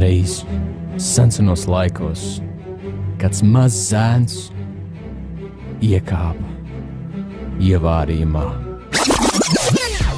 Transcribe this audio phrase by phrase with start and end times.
[0.00, 0.38] Reiz
[0.96, 2.40] senos laikos
[3.20, 4.36] kāds mazs zēns
[5.84, 6.48] iekāpa
[7.60, 8.44] ievārījumā.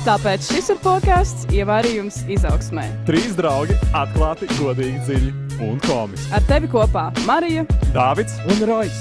[0.04, 2.84] Tāpēc šis ir podkāsts Ievārījums izaugsmē.
[3.08, 5.32] Trīs draugi atklāti, godīgi, dziļi
[5.64, 6.28] un komiski.
[6.36, 7.64] Ar tevi kopā Marija
[7.96, 9.00] Dāvids Un Rojas!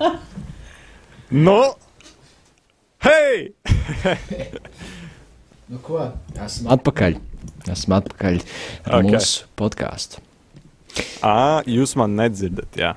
[1.30, 1.60] Nu,
[3.06, 3.54] hei!
[5.70, 6.02] Nu ko?
[6.34, 7.29] Esmu atpakaļ.
[7.70, 8.98] Esmu atpakaļ ar Ok.
[8.98, 9.06] okay.
[9.10, 10.22] mūsu podkāstu.
[11.22, 12.94] Ā, jūs man nedzirdat, jā.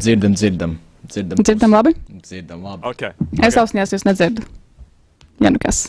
[0.00, 0.76] Dzirdam, dzirdam.
[1.06, 1.92] Dzirdam, dzirdam labi.
[2.22, 2.82] dzirdam labi.
[2.90, 3.04] Ok.
[3.46, 4.42] Es ausnījos, jūs nedzirdu.
[5.40, 5.86] Ja nu kas.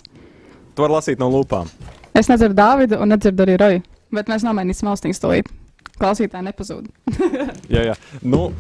[0.76, 1.72] Tu vari lasīt no lūpām.
[2.18, 3.82] Es nedzirdu Dāvidu un nedzirdu arī Roju.
[4.14, 5.56] Bet mēs nomainīsim austiņas to līdzi.
[5.98, 6.86] Klausītāji nepazūd.
[7.74, 7.96] Jā, jā.
[8.22, 8.52] Nu,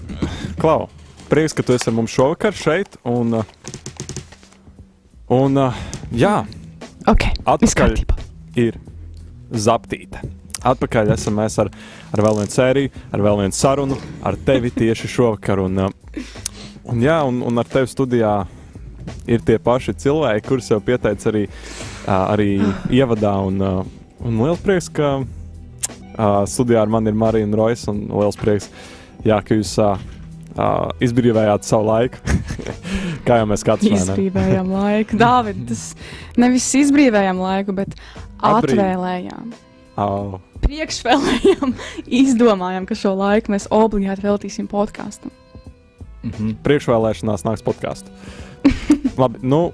[0.58, 0.88] Klau,
[1.30, 2.98] prieks, ka tu esi ar mums šovakar šeit.
[3.06, 3.44] Un,
[5.38, 5.62] un
[6.18, 6.40] jā,
[7.08, 7.24] Ok,
[7.62, 7.94] viss atpakaļ
[8.60, 8.76] ir
[9.52, 10.24] zaptīta.
[10.68, 11.70] Atpakaļ esam mēs ar,
[12.12, 15.62] ar vēl vienu sēriju, ar vēl vienu sarunu, ar tevi tieši šovakar.
[15.68, 16.22] Un, uh,
[16.90, 18.34] un, jā, un, un ar tevi studijā
[19.30, 22.52] ir tie paši cilvēki, kurus jau pieteica arī, uh, arī
[22.90, 23.38] ievadā.
[23.48, 25.20] Un, uh, un liels prieks, ka
[26.50, 27.86] studijā ar mani ir Marija Rojas.
[27.92, 28.72] Un liels prieks,
[29.26, 29.78] jā, ka jūs
[31.06, 32.18] izbrīvējāt savu laiku.
[33.28, 34.08] Kā jau mēs katrs?
[34.08, 35.18] Izbrīvējām laiku.
[35.20, 35.92] Dāvid, tas
[36.40, 37.94] nevis izbrīvējām laiku, bet
[38.44, 39.56] atvēlējām.
[39.98, 40.38] Oh.
[40.62, 41.74] Priekšvēlējām,
[42.22, 45.34] izdomājām, ka šo laiku mēs obligāti veltīsim podkāstam.
[46.28, 46.58] Mhm.
[46.66, 48.12] priekšvēlēšanās nāks podkāstu.
[49.22, 49.72] Labi, nu,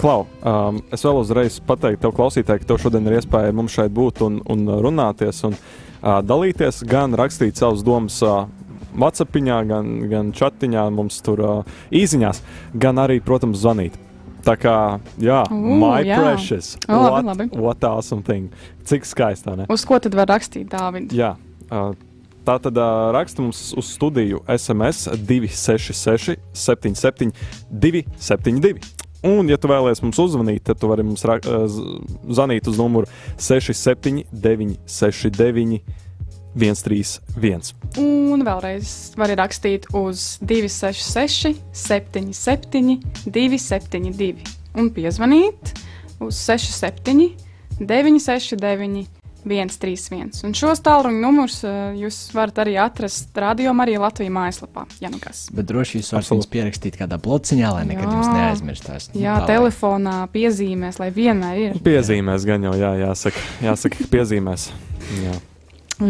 [0.00, 3.92] Klau, um, es vēl uzreiz pateiktu tev, klausītāji, ka tev šodien ir iespēja mums šeit
[3.94, 8.16] būt un, un runāties un uh, dalīties, gan rakstīt savus domas.
[8.24, 8.48] Uh,
[8.92, 12.42] WhatsApp, gan, gan chatiņā, mums tur uh, īsiņās,
[12.76, 13.94] gan arī, protams, zvanīt.
[14.42, 14.76] Tā kā,
[15.22, 16.18] jā, Ū, my jā.
[16.18, 16.74] precious.
[16.88, 17.46] O, labi, what, labi.
[17.54, 18.50] what awesome thing.
[18.88, 19.68] Cik skaistā, ne?
[19.70, 21.14] Uz ko tad var rakstīt, Dāvid?
[21.14, 21.36] Jā,
[21.70, 21.92] uh,
[22.46, 27.30] tā tad uh, raksta mums uz studiju SMS 266, 77,
[27.70, 28.74] 272.
[29.22, 33.06] Un, ja tu vēlaties mums uzzvanīt, tad tu vari mums zvanīt uz numuru
[33.38, 35.78] 67, 969,
[36.54, 37.72] 131.
[38.02, 44.44] Un vēlreiz var rakstīt uz 266, 77, 272
[44.78, 45.72] un piezvanīt
[46.22, 47.32] uz 67,
[47.80, 49.08] 969,
[49.42, 50.30] 131.
[50.46, 54.84] Un šos tālruņa numurus uh, jūs varat arī atrast Radio Marija Latvijas mājaslapā.
[55.02, 55.48] Ja nu kas.
[55.54, 58.12] Bet droši vien jūs varat pierakstīt kādā blociņā, lai nekad Jā.
[58.14, 59.08] jums neaizmirstās.
[59.10, 61.80] Nu, Jā, tā, lai- telefonā piezīmēs, lai vienmēr ir.
[61.82, 64.68] Piezīmēs gan jau, jā, jāsaka, jāsaka ka piezīmēs.
[65.24, 65.34] Jā.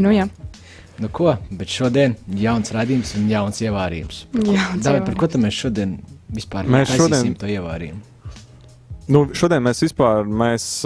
[0.00, 0.28] Nu, jā,
[1.03, 4.25] Nu ko, bet šodien jauns radījums un jauns ievārījums.
[4.84, 5.97] David, par ko mēs šodien
[6.30, 8.00] vispār Mēs šodien- to ievārījumu?
[9.08, 10.84] Nu, šodien mēs vispār, mēs,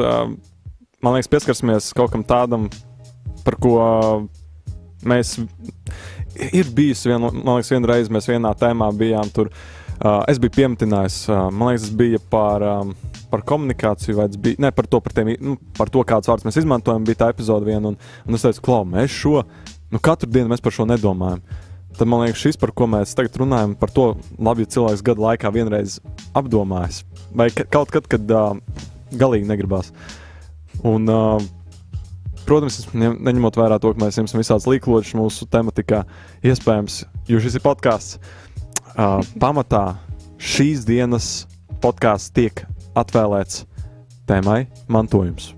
[1.02, 2.70] man liekas, pieskarsimies kaut kam tādam,
[3.44, 3.74] par ko
[5.04, 5.36] mēs.
[6.52, 9.50] Ir bijusi viena, man liekas, viena reize mēs vienā tēmā bijām tur.
[9.96, 12.90] Uh, es biju pieminējis, uh, man liekas, tas bija par, um,
[13.36, 16.48] par komunikāciju, vai tas bija ne, par to, par, tiem, nu, par to, kādus vārdus
[16.48, 17.04] mēs izmantojam.
[17.06, 19.42] Bija tā epizode viena, un, un es teicu, klau, mēs šo,
[19.92, 21.44] nu, katru dienu mēs par šo nedomājam.
[21.96, 25.24] Tad man liekas, šis, par ko mēs tagad runājam, par to labi, ja cilvēks gadu
[25.24, 25.96] laikā vienreiz
[26.36, 27.04] apdomājas.
[27.36, 28.58] Vai ka- kaut kad, kad uh,
[29.16, 29.88] galīgi negribās.
[30.84, 31.40] Un, uh,
[32.44, 36.02] protams, neņemot vērā to, ka mēs esam visādas līkločus mūsu tematikā,
[36.44, 37.00] iespējams,
[37.32, 38.20] jo šis ir podkāsts.
[38.92, 39.96] Uh, pamatā
[40.36, 41.46] šīs dienas
[41.80, 43.64] podkāsts tiek atvēlēts
[44.28, 45.52] tēmai mantojums.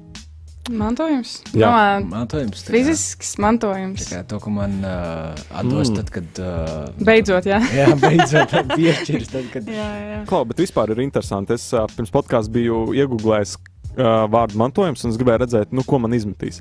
[0.68, 1.30] mantojums.
[1.56, 1.68] Jā.
[2.02, 2.60] No, Mantojums.
[2.60, 4.02] tā kā- fizisks mantojums.
[4.10, 5.94] Tā kā to, ko man uh, atdos, Mm.
[5.94, 5.96] mm.
[5.96, 6.40] tad, kad.
[6.44, 7.56] Uh, Beidzot, jā.
[7.78, 9.30] Jā, beidzot, tad piešķirs.
[9.32, 9.64] Tad, kad...
[9.72, 10.18] jā, jā.
[10.28, 11.56] Klau, bet vispār ir interesanti.
[11.56, 16.02] Es uh, pirms podkāstā biju iegūlējis uh, vārdu mantojums, un es gribēju redzēt, nu, ko
[16.04, 16.60] man izmetīs.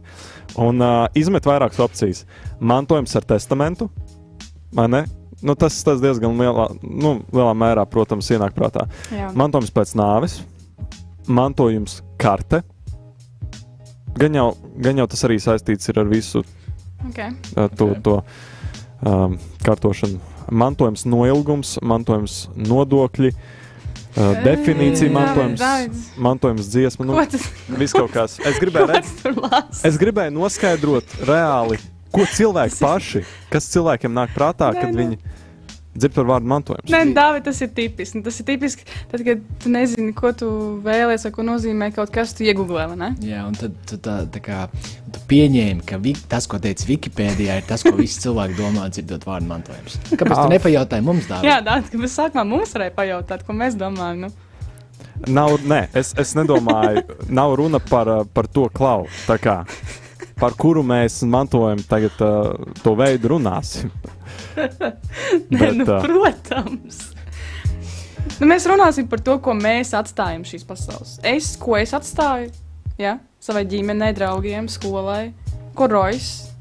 [0.55, 2.23] Un uh, izmet vairākas opcijas.
[2.63, 3.89] Mantojums ar testamentu,
[4.71, 5.03] vai ne?
[5.43, 8.87] Nu, tas, tas diezgan lielā, nu, lielā mērā, protams, ienāk prātā.
[9.11, 9.27] jā.
[9.37, 10.39] Mantojums pēc nāves,
[11.27, 12.61] mantojums karte.
[14.17, 14.47] Gan jau,
[14.81, 16.43] gan jau tas arī saistīts ir ar visu
[17.09, 17.29] Okay.
[17.77, 17.99] to, Ok.
[18.03, 18.15] to
[19.05, 20.17] um, kārtošanu.
[20.49, 25.61] Mantojums noilgums, mantojums nodokļi, uh, definīcija, mantojums,
[26.17, 27.05] mantojums dziesma.
[27.05, 27.19] Nu,
[27.77, 28.39] viss kaut kas.
[28.39, 29.13] Es gribēju, redz,
[29.85, 31.77] es gribēju noskaidrot reāli,
[32.15, 33.23] ko cilvēki paši,
[33.53, 34.97] kas cilvēkiem nāk prātā, kad nē.
[35.03, 35.19] viņi
[35.97, 36.91] dzird par vārdu mantojums.
[36.93, 38.21] Nē, Dāvid, tas ir tipiski.
[38.25, 40.49] Tas ir tipiski, tad, kad tu nezini, ko tu
[40.85, 42.87] vēlēsies, vai ko nozīmē kaut kas, tu iegūlē?
[43.25, 44.63] Jā, un tad tu, tā, tā kā,
[45.13, 49.27] tu pieņēmi, ka vi, tas, ko teica Wikipēdijā, ir tas, ko visi cilvēki domā, dzirdot
[49.27, 49.99] vārdu mantojums.
[50.13, 51.49] Kāpēc tu nepajautāji mums, Dārvid?
[51.49, 54.27] Jā, Dāvid, ka mēs sākumā mums varēja pajautāt, ko mēs domājam.
[54.27, 54.33] Nu.
[55.33, 57.01] Nav, nē, es, es nedomāju,
[57.33, 59.07] nav runa par, par to klau.
[59.25, 59.63] Tā kā
[60.37, 62.53] par kuru mēs mantojam tagad uh,
[62.83, 63.91] to veidu runāsim.
[65.53, 67.01] Nē, nu, uh, protams.
[68.37, 71.17] Nu, mēs runāsim par to, ko mēs atstājam šīs pasaules.
[71.25, 72.51] Es, ko es atstāju
[73.01, 73.17] ja?
[73.41, 75.31] savai ģimenei, draugiem, skolai,
[75.77, 76.51] ko Rojas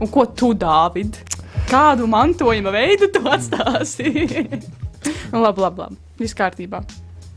[0.00, 1.20] un ko tu, Dāvid.
[1.70, 4.10] Kādu mantojuma veidu tu atstāsi?
[5.44, 5.98] labi, labi, labi.
[6.20, 6.82] Viss kārtībā.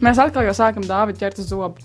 [0.04, 1.84] Mēs atkal jau sākam Dāvidu ķert uz zobu.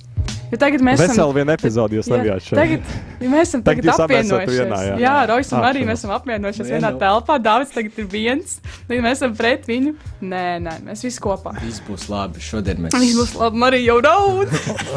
[0.50, 1.31] Jo tagad mēs esam.
[1.35, 2.58] viena epizode jūs nebijāt šeit.
[2.58, 4.56] Tagad ja mēs esam Tagad tagad apvienojušies.
[4.56, 4.94] vienā, jā.
[4.99, 6.75] jā, Rojas un arī mēs esam apvienojušies Vienu.
[6.79, 7.37] vienā telpā.
[7.44, 8.56] Dāvids tagad ir viens.
[8.88, 9.93] Tagad mēs esam pret viņu.
[10.32, 11.52] Nē, nē, mēs visi kopā.
[11.62, 12.43] Viss būs labi.
[12.43, 14.56] Šodien mēs Viņš būs labi, Marija jau raud.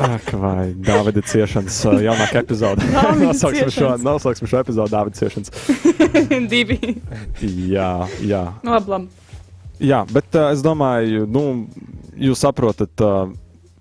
[0.09, 2.87] Ak, vai Dāvida ciešanas uh, jaunākā epizode.
[3.21, 5.53] Nosauksim šo, nosauksim šo epizodu Dāvida ciešanas.
[6.53, 6.79] Divi.
[7.69, 7.91] Jā,
[8.25, 8.43] jā.
[8.65, 9.07] Nu, labi, labi.
[9.83, 11.45] jā bet uh, es domāju, nu,
[12.17, 13.29] jūs saprotat, uh,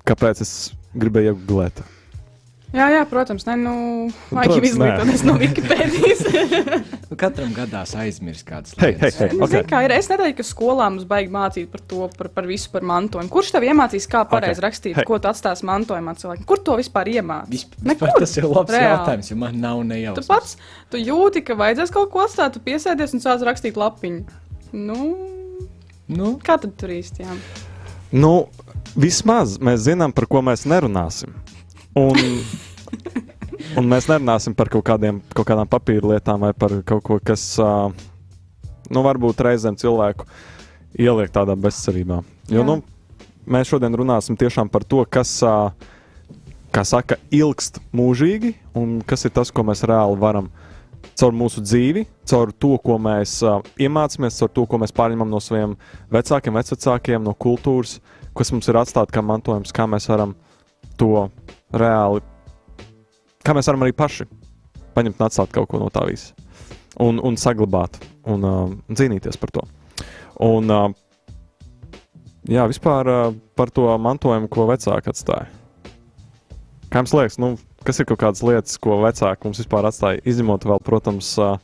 [0.08, 0.54] kāpēc es
[0.94, 1.82] gribēju iegūt.
[2.72, 3.72] Jā, jā, protams, ne, nu,
[4.32, 6.22] vajag Protams, izglītoties no Wikipēdijas.
[7.12, 9.18] Nu, katram gadās aizmirst kādas lietas.
[9.20, 9.36] hei, hei.
[9.36, 9.58] Nu, Okay.
[9.60, 9.92] zini, kā ir.
[9.92, 13.28] Es neteiktu, ka skolā mums baigi mācīt par to, par, par visu par mantojumu.
[13.28, 14.64] Kurš tev iemācīs, kā pareizi Okay.
[14.64, 15.04] rakstīt, Hei.
[15.04, 16.46] ko tu atstāsi mantojumā cilvēkam?
[16.48, 17.52] Kur to vispār iemācīt?
[17.52, 18.88] Vis, vispār tas ir labs Reāli.
[18.94, 20.24] jautājums, jo man nav nejausmas.
[20.24, 20.56] Tu pats
[20.88, 24.24] tu jūti, ka vajadzēs kaut ko atstāt, tu piesēdies un sāc rakstīt lapiņu.
[24.72, 25.12] Nu,
[26.08, 27.28] Nu, kā tad tur īsti?
[27.28, 27.36] Jā?
[28.12, 28.32] Nu,
[28.92, 31.32] vismaz mēs zinām, par ko mēs nerunāsim.
[31.96, 32.18] Un,
[33.80, 37.44] un mēs nerunāsim par kaut, kādiem, kaut kādām papīra lietām vai par kaut ko, kas,
[37.56, 37.88] ā,
[38.92, 40.28] nu, varbūt reizēm cilvēku
[41.00, 42.20] ieliek tādā bezcerībā.
[42.52, 42.66] Jo, Jā.
[42.68, 42.78] nu,
[43.48, 45.72] mēs šodien runāsim tiešām par to, kas, ā,
[46.72, 50.52] kā saka, ilgst mūžīgi un kas ir tas, ko mēs reāli varam
[51.18, 55.40] caur mūsu dzīvi, caur to, ko mēs uh, iemācāmies, caur to, ko mēs pārņemam no
[55.42, 55.76] saviem
[56.12, 57.98] vecākiem, vecākiem, no kultūras,
[58.36, 60.34] kas mums ir atstāta kā mantojums, kā mēs varam
[61.00, 61.28] to
[61.76, 62.22] reāli,
[63.44, 64.28] kā mēs varam arī paši
[64.96, 66.34] paņemt un atstāt kaut ko no tā visa.
[67.00, 67.96] Un, un saglabāt
[68.28, 69.64] un uh, cīnīties par to.
[70.44, 70.92] Un, uh,
[72.48, 75.48] jā, vispār uh, par to mantojumu, ko vecāki atstāja.
[76.92, 77.54] Kā jums liekas, nu,
[77.86, 80.22] kas ir kaut kādas lietas, ko vecāki mums vispār atstāja?
[80.28, 81.58] Izņemot vēl, protams, uh,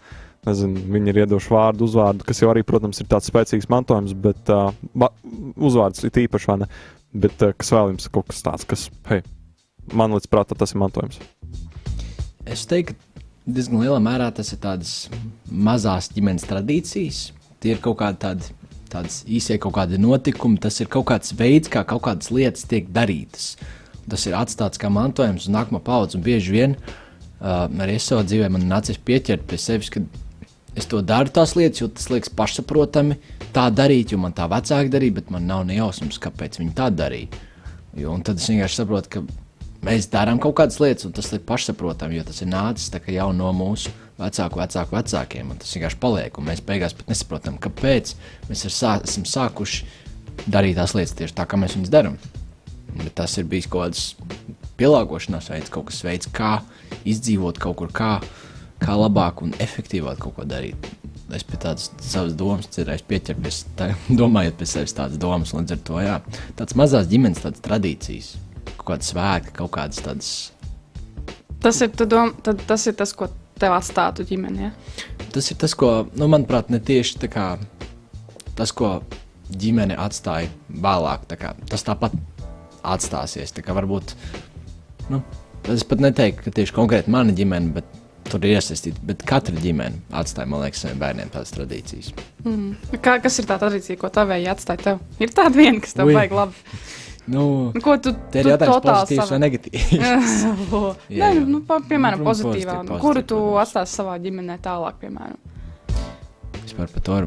[0.46, 4.52] nezinu, viņi ir iedoši vārdu, uzvārdu, kas jau arī, protams, ir tāds spēcīgs mantojums, bet
[4.54, 5.12] uh, va-
[5.56, 6.70] uzvārds ir īpašs, vai ne?
[7.12, 9.22] Bet uh, kas vēl jums kaut kas tāds, kas, hei,
[9.96, 11.20] man līdz prātā tas ir mantojums.
[12.48, 12.96] es teiktu,
[13.48, 14.94] diezgan lielā mērā tas ir tādas
[15.50, 17.20] mazās ģimenes tradīcijas.
[17.58, 18.54] Tie ir kaut kādi tādi.
[18.88, 22.86] Tādas īsie kaut kādi notikumi, tas ir kaut kāds veids, kā kaut kādas lietas tiek
[22.88, 23.50] darītas.
[24.08, 26.20] Tas ir atstāts kā mantojums uz nākamo paudzi.
[26.22, 30.02] Bieži vien uh, arī es savā dzīvē man nācis pieķert pie sevis, ka
[30.78, 33.18] es to daru tās lietas, jo tas liekas pašsaprotami
[33.54, 36.88] tā darīt, jo man tā vecāki darīja, bet man nav ne jausmas, kāpēc viņi tā
[36.94, 37.44] darīja.
[37.98, 39.22] Jo, un tad es vienkārši saprotu, ka
[39.86, 43.52] mēs darām kaut kādas lietas, un tas ir pašsaprotami, jo tas ir nācis jau no
[43.56, 45.54] mūsu vecāku, vecāku vecākiem.
[45.58, 48.14] Tas vienkārši paliek, un mēs beigās pat nesaprotam, kāpēc
[48.50, 49.86] mēs sā, esam sākuši
[50.46, 52.18] darīt tās lietas tieši tā, kā mēs viņus darām.
[52.96, 56.58] Bet tas ir bijis kaut kāds pielāgošanās veids, kaut kas veids, kā
[57.08, 58.12] izdzīvot kaut kur, kā,
[58.82, 60.88] kā labāk un efektīvāk kaut ko darīt.
[61.34, 63.90] Es pie tādas savas domas cerēju pieķerties, tā,
[64.20, 66.14] domājot pie sevis tādas domas, līdz ar to, jā,
[66.56, 68.30] tāds mazās ģimenes tādas tradīcijas,
[68.76, 70.30] kaut kādas svētki, kaut kādas tādas.
[71.60, 74.70] Tas, ir, dom, tad, tas ir tas, ko tev atstātu ģimenē.
[74.70, 75.26] Ja?
[75.34, 77.48] Tas ir tas, ko, nu, manuprāt, ne tieši tā kā
[78.58, 79.00] tas, ko
[79.48, 81.26] ģimene atstāja vēlāk.
[81.30, 82.14] Tā kā, tas tāpat
[82.86, 83.52] atstāsies.
[83.56, 84.14] Tā kā varbūt,
[85.12, 85.22] nu,
[85.72, 87.88] es pat neteiktu, ka tieši konkrēti mana ģimene, bet
[88.28, 89.00] tur ir iesaistīta.
[89.08, 92.10] Bet katra ģimene atstāja, man liekas, saviem bērniem tādas tradīcijas.
[93.00, 94.98] Kā, kas ir tā tradīcija, ko tavēji atstāja tev?
[95.22, 96.54] Ir tāda viena, kas tev vajag labi.
[97.28, 97.42] Nu,
[97.74, 99.90] Nu, Ko tu, Te ir jautājums, totāli pozitīvs sava- vai negatīvs.
[100.00, 100.12] Nē,
[101.12, 101.42] Jā, jā.
[101.44, 102.76] nu, pa, piemēram, Nu, pozitīvā.
[102.78, 105.36] pozitīvi, Nu, kuru tu atstāsi savā ģimenē tālāk, piemēram?
[106.62, 107.18] Vispār par to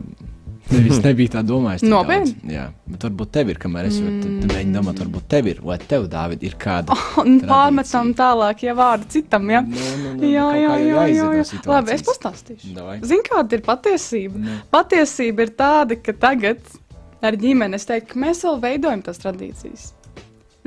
[0.71, 1.83] nevis nebija tā domājis.
[1.87, 2.53] Nopietni?
[2.53, 4.47] Jā, bet varbūt tev ir, kamēr es mm.
[4.51, 6.97] mēģinu domāt, varbūt tev ir, vai tev, Dāvid, ir kāda.
[7.21, 9.49] Un pārmetam tālāk, ja vārdu citam.
[9.51, 9.63] Ja?
[9.65, 11.47] Nu, nu, nu, Jā, kaut jā, jā, jā, no jā.
[11.51, 11.71] situācijas.
[11.75, 12.73] Labi, es pastāstīšu.
[12.77, 12.97] Davai.
[13.11, 14.43] Zini, kāda ir patiesība?
[14.47, 14.57] Nu.
[14.73, 16.75] Patiesība ir tāda, ka tagad
[17.21, 19.91] ar ģimeni es teiktu, ka mēs vēl veidojam tās tradīcijas.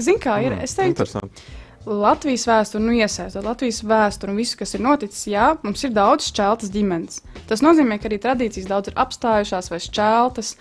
[0.00, 0.56] Zini, kā ir?
[0.62, 1.50] Es teiktu, Interesanti.
[1.86, 6.30] Latvijas vēsture, nu, iesaistot Latvijas vēsturi un visu, kas ir noticis, jā, mums ir daudz
[6.30, 7.18] šķeltas ģimenes.
[7.50, 10.54] Tas nozīmē, ka arī tradīcijas daudz ir apstājušās vai šķeltas.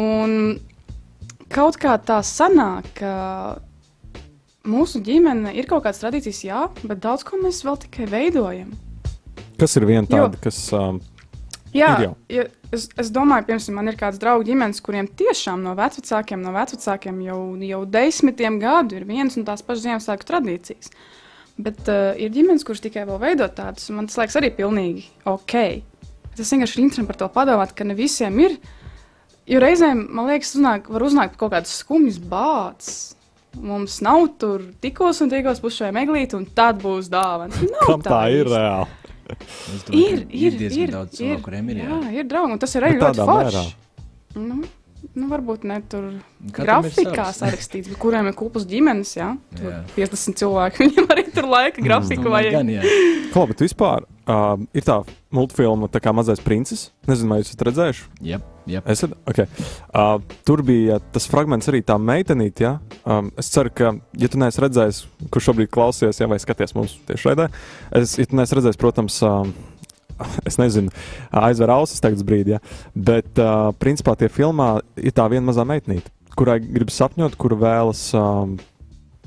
[0.00, 0.36] Un
[1.52, 3.12] kaut kā tā sanāk, ka
[4.70, 8.72] mūsu ģimene ir kaut kādas tradīcijas, jā, bet daudz ko mēs vēl tikai veidojam.
[9.60, 10.24] Kas ir viena Jo.
[10.28, 10.62] tāda, kas.
[10.72, 11.02] Um,
[11.70, 12.14] Jā, Ir jau.
[12.34, 16.54] ja, es, es domāju, piemēram, man ir kāds draugs ģimenes, kuriem tiešām no vecākiem, no
[16.54, 20.92] vecākiem jau, jau desmitiem gadu ir vienas un tās pašas Ziemassvētku tradīcijas.
[21.60, 25.06] Bet uh, ir ģimenes, kuras tikai vēl veido tādus, un man tas liekas arī pilnīgi
[25.28, 25.56] ok.
[26.38, 28.56] Tas vienkārši ir interesanti par to padomāt, ka ne visiem ir.
[29.50, 33.16] Jo reizēm, man liekas, uznāk, var uznākt kaut kāds skumjs bācis.
[33.58, 37.50] Mums nav tur tikos un tikos pušai meglīt, un tad būs dāvana.
[37.82, 38.54] Kam tā ir īsti.
[38.54, 38.99] reāli?
[39.38, 41.80] Domāju, Ir, ka ir, diezgan ir, daudz ir, cilvēku, kuriem ir.
[41.84, 42.12] jā, Jā.
[42.20, 43.64] ir draugi, un tas ir arī Bet ļoti forši.
[44.36, 44.60] Nu,
[45.16, 46.04] nu, varbūt ne tur
[46.52, 49.80] Katram ir grafikā sarakstīts, bet kuriem ir kuplas ģimenes, jā, tur Jā.
[49.96, 50.82] 50 cilvēki.
[50.86, 52.58] Viņam arī tur laika grafiku Domāju, vajag.
[52.60, 53.30] Gan.
[53.34, 55.00] Klau, bet vispār uh, ir tā
[55.34, 56.88] multfilma, tā kā mazais princis.
[57.10, 58.06] Nezinu, vai jūs esat redzējuši.
[58.32, 58.46] Jep,
[58.76, 58.86] jep.
[58.90, 59.14] Esat?
[59.28, 59.48] Okay.
[59.90, 62.64] Uh, tur bija tas fragments arī tā meitenīte.
[62.66, 63.00] Ja?
[63.04, 66.96] Um, es ceru, ka, ja tu neesi redzējis, kurš šobrīd klausies, ja, vai skaties mums
[67.08, 67.44] tieši šeit,
[68.00, 69.52] es, ja tu neesi redzējis, protams, um,
[70.48, 70.92] es nezinu,
[71.42, 72.62] aizver ausis tagad uz brīdi, ja?
[72.94, 78.08] bet uh, principā tie filmā ir tā viena mazā meitnīte, kurai gribas sapņot, kura vēlas
[78.18, 78.58] um,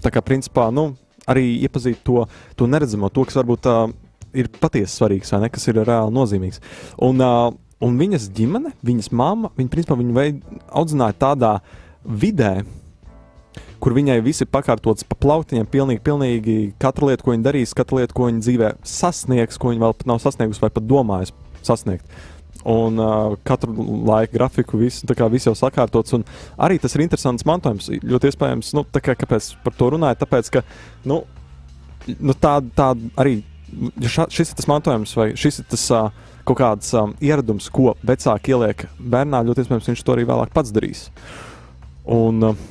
[0.04, 0.92] tā kā principā, nu,
[1.30, 2.26] arī iepazīt to,
[2.60, 3.86] to neredzamo, to, kas varbūt uh,
[4.34, 6.62] ir patiesi svarīgs vai ne, kas ir reāli nozīmīgs.
[7.06, 7.52] Un, uh,
[7.84, 10.40] un viņas ģimene, viņas mamma, viņa principā viņu veid,
[10.72, 11.54] audzināja tādā
[12.04, 12.62] vidē,
[13.84, 18.00] kur viņai viss ir pakārtots pa plauktiņiem, pilnīgi, pilnīgi katra lieta, ko viņa darīs, katra
[18.00, 21.36] lieta, ko viņa dzīvē sasniegs, ko viņa vēl nav sasniegusi vai pat domājusi
[21.68, 22.08] sasniegt.
[22.70, 23.74] Un uh, katru
[24.08, 26.16] laiku grafiku, visu, viss jau sakārtots.
[26.16, 26.24] Un
[26.56, 27.90] arī tas ir interesants mantojums.
[28.00, 30.62] Ļoti iespējams, nu, kā, kāpēc par to runāju, tāpēc, ka
[31.04, 31.26] nu,
[32.08, 32.88] nu, tāda tā
[33.20, 33.42] arī
[34.00, 36.08] ja ša, šis ir tas mantojums, vai šis ir tas uh,
[36.48, 39.44] kaut kāds um, ieradums, ko vecāki ieliek bērnā.
[39.48, 41.06] Ļoti iespējams, viņš to arī vēlāk pats darīs.
[42.04, 42.66] Un, uh,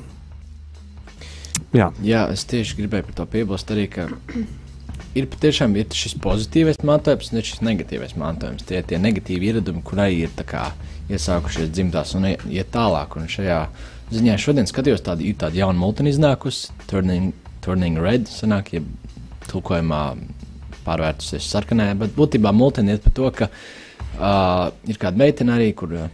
[1.72, 4.08] jā, Jā, es tieši gribēju par to piebilst arī, ka
[5.18, 8.64] ir patiešām ir šis pozitīvais mantojums un šis negatīvais mantojums.
[8.68, 10.70] Tie ir tie negatīvi ieradumi, kurai ir kā
[11.12, 13.16] iesākušies dzimtās un iet iet tālāk.
[13.16, 13.62] Un šajā
[14.12, 17.32] ziņā šodien skatījos tādu, tādu jaunu multini iznākusi, turning,
[17.64, 18.84] turning red, sanāk, ja
[19.48, 20.02] tulkojumā
[20.86, 25.94] pārvērtusies sarkanajā, bet būtībā multini iet par to, ka uh, ir kāda meitene arī, kur
[25.96, 26.08] uh,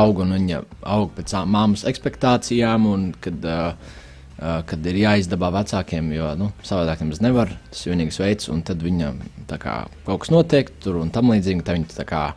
[0.00, 0.60] aug un viņa
[0.94, 3.96] aug pēc māmas expectācijām, un kad, uh,
[4.38, 8.62] uh, kad ir jāizdabā vecākiem, jo nu, savādāk nemaz nevar, tas ir vienīgais veids, un
[8.66, 9.12] tad viņa
[9.50, 12.30] tā kā, kaut kas notiek tur un tam līdzīgi, tā kā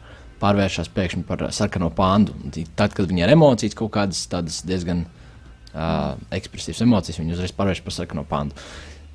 [0.44, 2.36] pārvēršas pēkšņi par sarkano pāndu.
[2.76, 7.96] Tad, kad viņai ir emocijas, kaut kādas diezgan uh, ekspresīvas emocijas, viņa uzreiz pārvēršas par
[7.96, 8.58] sarkano pāndu.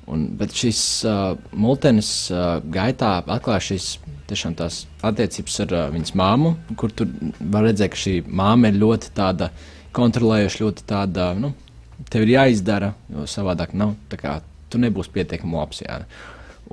[0.09, 3.89] Un, bet šis uh, multenis uh, gaitā atklāja šīs
[4.29, 8.79] tiešām tās attiecības ar uh, viņas māmu, kur tur var redzēt, ka šī māma ir
[8.81, 9.51] ļoti tāda
[9.93, 11.53] kontrolējoša, ļoti tāda, nu,
[12.09, 14.39] tev ir jāizdara, jo savādāk nav, tā kā
[14.69, 15.83] tu nebūsi pietiekami labs.
[15.85, 16.01] Jā.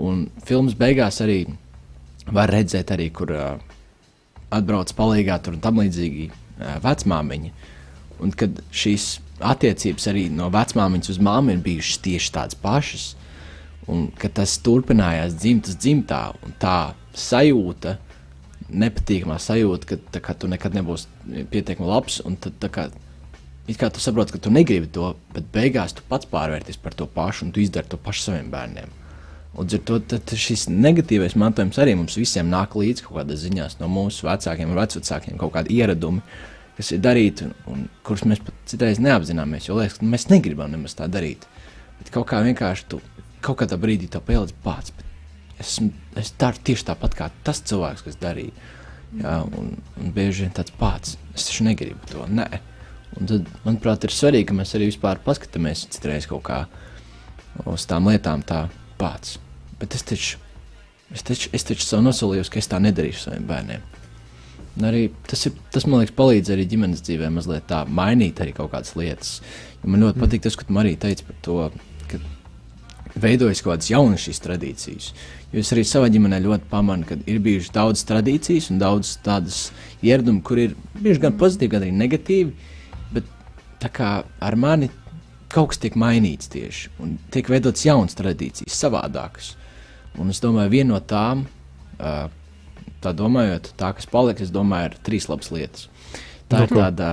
[0.00, 1.42] Un filmas beigās arī
[2.32, 3.60] var redzēt, arī, kur uh,
[4.54, 7.52] atbrauc palīgā tur un tam līdzīgi uh, vecmāmiņa.
[8.24, 13.10] Un kad šīs attiecības arī no vecmāmiņas uz māmu ir bijušas tieši tādas pašas,
[13.92, 16.20] un ka tas turpinājās dzimtas dzimtā,
[16.62, 17.96] tā sajūta,
[18.66, 22.88] nepatīkamā sajūta, ka tā kā, tu nekad nebūsi pietiekami labs, tad kā,
[23.70, 27.06] it kā tu saproti, ka tu negribi to, bet beigās tu pats pārvērties par to
[27.06, 28.92] pašu, un tu izdari to pašu saviem bērniem.
[29.56, 33.88] Un to tad šis negatīvais mantojums arī mums visiem nāk līdzi kaut kādā ziņā no
[33.88, 36.20] mūsu vecākiem un vecākiem, kaut kādi ieradumi,
[36.76, 39.70] kas ir darīti, un, un kurus mēs pat citreiz neapzināmies.
[39.70, 41.46] Jo liekas, ka mēs negribam nemaz tā darīt.
[41.96, 43.00] Bet kaut kā vienkārši tu
[43.44, 44.94] kaut kādā brīdī to pieliec pats.
[45.60, 45.78] Es,
[46.20, 48.52] es daru tieši tāpat kā tas cilvēks, kas darīja.
[49.16, 51.16] Jā, un, un bieži vien tāds pats.
[51.34, 52.26] Es taču negribu to.
[52.28, 52.48] Nē.
[53.16, 56.64] Un tad, manuprāt, ir svarīgi, ka mēs arī vispār paskatāmies citreiz kaut kā
[57.64, 58.66] uz tām lietām tā
[59.00, 59.38] pats.
[59.80, 60.40] Bet es taču,
[61.14, 63.86] es taču, es taču sev nosolīju, ka es tā nedarīšu saviem bērniem.
[64.76, 68.52] Un arī tas, ir, tas, man liekas, palīdz arī ģimenes dzīvē mazliet tā mainīt arī
[68.56, 69.38] kaut kādas lietas.
[69.80, 71.56] Jo man ļoti patīk tas, ko tu Marija teici par to,
[73.20, 75.08] veidojas kaut kādas jaunas šīs tradīcijas.
[75.52, 79.70] Jo es arī savā ģimenē ļoti pamanu, ka ir bijušas daudz tradīcijas un daudz tādas
[80.04, 82.72] ieradumu, kur ir bijuši gan pozitīvi, gan arī negatīvi.
[83.14, 83.28] Bet
[83.82, 84.90] tā kā ar mani
[85.52, 89.54] kaut kas tiek mainīts tieši un tiek veidotas jaunas tradīcijas, savādākas.
[90.20, 91.46] Un es domāju, viena no tām,
[93.04, 95.88] tā domājot, tā, kas paliks, es domāju, ir trīs labas lietas.
[96.50, 97.10] Tā ir tāda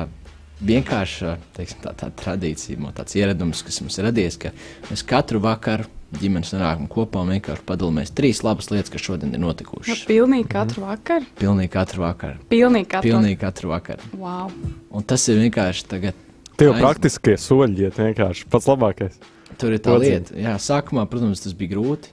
[0.67, 4.51] vienkārša teiksim, tā, tā tradīcija, no tāds ieradums, kas mums ir radies, ka
[4.89, 9.39] mēs katru vakaru ģimenes sanākam kopā un vienkārši padalāmies trīs labas lietas, kas šodien ir
[9.41, 10.03] Nu, notikušas.
[10.09, 11.25] pilnīgi katru vakaru.
[11.39, 12.37] Pilnīgi katru vakaru.
[12.51, 14.11] Pilnīgi katru Pilnīgi katru vakaru.
[14.21, 14.51] Wow.
[14.93, 16.13] Un tas ir vienkārši tagad.
[16.57, 19.17] tie jau Aiz- praktiskie soļi iet vienkārši pats labākais.
[19.57, 20.33] Tur ir tā Ko lieta.
[20.37, 22.09] Jā, sākumā, protams, tas bija grūti.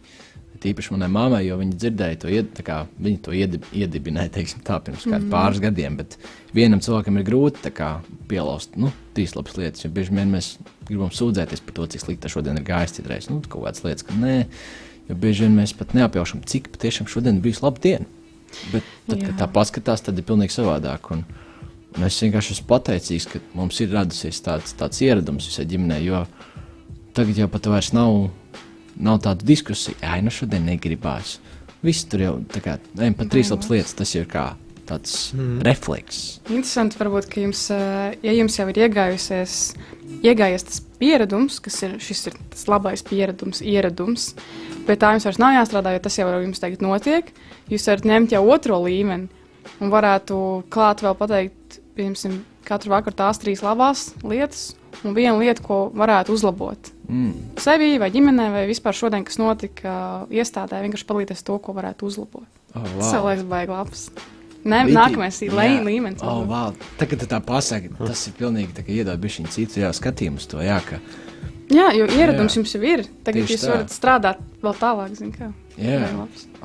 [0.60, 4.76] Tīpaši manai mammai, jo viņa dzirdēja to, ied, kā, viņa to iedib, iedibināja teiksim, tā,
[4.84, 5.30] pirms mm.
[5.32, 5.96] pāris gadiem.
[5.96, 6.18] Bet
[6.56, 7.94] vienam cilvēkam ir grūti kā,
[8.28, 9.86] pielauzt nu, tīslabas lietas.
[9.86, 10.52] Jo bieži vien mēs
[10.88, 13.30] gribam sūdzēties par to, cik slikti šodien ir gājis citreiz.
[13.32, 14.34] Nu, kaut kādas lietas, ka nē,
[15.08, 18.08] jo bieži vien mēs pat neapjaušam, cik patiešām šodien bija laba diena.
[18.74, 21.08] Bet tad, kad tā paskatās, tad ir pilnīgi savādāk.
[21.14, 21.24] Un,
[21.96, 26.24] un es vienkārši esmu pateicīgs, ka mums ir radusies tāds, tāds ieradums visai ģimenei, jo
[27.16, 28.28] tagad jau pat vairs nav
[29.00, 31.38] Nav tāda diskusija, ai, nu šodien negribās.
[31.84, 34.50] Viss tur jau tā kā ejam pa trīs labas lietas, tas ir kā
[34.90, 35.60] tāds mm.
[35.66, 36.20] refleks.
[36.50, 39.56] Interesanti, varbūt, ka jums, eh, ja jums jau ir iegājusies,
[40.20, 44.32] iegājies tas pieredums, kas ir šis ir tas labais pieredums, ieradums,
[44.88, 47.32] bet tā jums vairs nav jāstrādā, jo tas jau jums tagad notiek.
[47.70, 49.30] Jūs varat ņemt jau otro līmeni
[49.80, 50.40] un varētu
[50.72, 54.72] klāt vēl pateikt, piemēram, katru vakaru tās trīs labās lietas
[55.04, 56.92] un viena lieta, ko varētu uzlabot.
[57.10, 57.30] Mm.
[57.58, 59.94] Sevi vai ģimenē, vai vispār šodien, kas notika
[60.30, 62.46] iestādē, vienkārši palīdzēs to, ko varētu uzlabot.
[62.70, 63.00] Oh, wow.
[63.00, 64.04] Tas liekas, baigi labs.
[64.60, 66.22] Ne, Vītī, nākamais ir līmenis.
[66.22, 66.74] Oh, wow.
[67.00, 70.60] Tagad tā pasaka, tas ir pilnīgi iedod bišķiņu citu jā, skatījumu uz to.
[70.62, 71.00] Jā, ka...
[71.72, 72.60] jā, jo ieradums jā.
[72.60, 73.02] jums jau ir.
[73.26, 73.72] Tagad Tieši jūs tā.
[73.72, 75.16] varat strādāt vēl tālāk.
[75.18, 75.50] Zin, kā.
[75.80, 76.12] Jā,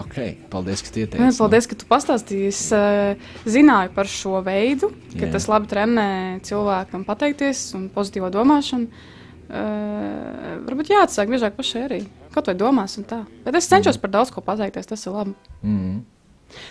[0.02, 0.36] okay.
[0.52, 1.24] paldies, ka ieteici.
[1.24, 2.52] Jā, paldies, ka tu pastāstīji.
[2.52, 5.32] Es uh, zināju par šo veidu, ka Jā.
[5.38, 6.10] tas labi trenē
[6.46, 9.15] cilvēkam pateikties un pozitīvo domāšanu.
[9.46, 12.02] Uh, varbūt jāatsāk biežāk pašai arī.
[12.34, 13.22] Kaut vai domās un tā.
[13.46, 14.04] Bet es cenšos mm.
[14.04, 15.36] par daudz ko pateikties, tas ir labi.
[15.62, 16.00] Mm.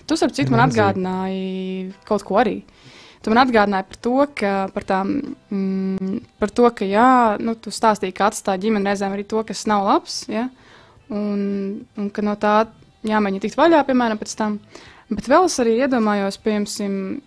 [0.09, 2.61] Tu, starp citu, man atgādināji kaut ko arī.
[3.25, 5.15] Tu man atgādināji par to, ka, par tām,
[5.55, 7.09] mm, par to, ka jā,
[7.41, 10.25] nu, tu stāstīji, ka atstāja ģimeni reizēm arī to, kas nav labs.
[10.33, 10.49] Ja?
[11.09, 12.55] un, un ka no tā
[13.05, 14.59] jāmēģina tikt vaļā, piemēram, pēc tam.
[15.11, 17.21] Bet vēl es arī iedomājos, piemēram,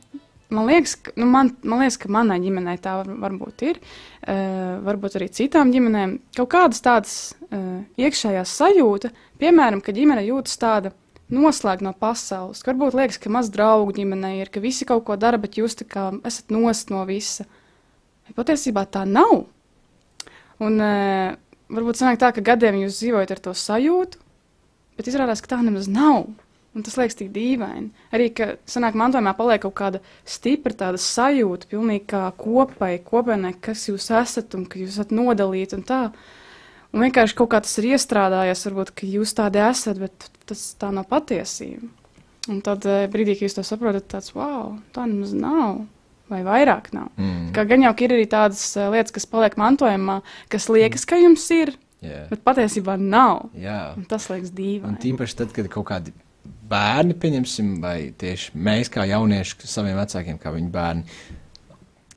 [0.54, 4.78] man liekas, ka, nu, man, man liekas, ka manai ģimenei tā var, varbūt ir, uh,
[4.86, 7.18] varbūt arī citām ģimenēm, kaut kādas tādas
[7.50, 9.12] uh, iekšējās sajūta,
[9.42, 10.94] piemēram, ka ģimene jūtas tāda
[11.34, 12.64] noslēgta no pasaules.
[12.68, 16.10] Varbūt liekas, ka maz draugu ģimenei ir, ka visi kaut ko dara, bet jūs kā
[16.28, 17.48] esat nost no visa.
[18.28, 19.46] Bet patiesībā tā nav.
[20.64, 21.36] Un, uh,
[21.74, 24.20] varbūt sanāk tā, ka gadiem jūs dzīvojat ar to sajūtu,
[24.98, 26.30] bet izrādās, ka tā nemaz nav.
[26.78, 27.88] Un tas liekas tik dīvaini.
[28.14, 33.88] Arī, ka sanāk, mantojumā paliek kaut kāda stipra tāda sajūta, pilnīgi kā kopai, kopienai, kas
[33.90, 36.02] jūs esat un ka jūs esat nodalīti un tā.
[36.94, 40.92] Un vienkārši kaut kā tas ir iestrādājies, varbūt, ka jūs tādi esat, bet tas tā
[40.94, 41.90] nav patiesība.
[42.48, 45.82] Un tad eh, brīdī, kad jūs to saprotat, tāds, wow, tā nemaz nav
[46.32, 47.10] vai vairāk nav.
[47.18, 47.50] Mm.
[47.56, 50.20] Kā gan jau ir arī tādas uh, lietas, kas paliek mantojumā,
[50.52, 51.74] kas liekas, ka jums ir,
[52.04, 52.28] yeah.
[52.32, 53.48] bet patiesībā nav.
[53.56, 53.96] Yeah.
[53.98, 54.94] Un tas liekas dīvaini.
[54.94, 56.16] Un tīpaši tad, kad kaut kādi
[56.70, 61.20] bērni, pieņemsim, vai tieši mēs kā jaunieši saviem vecākiem, kā viņu bērni,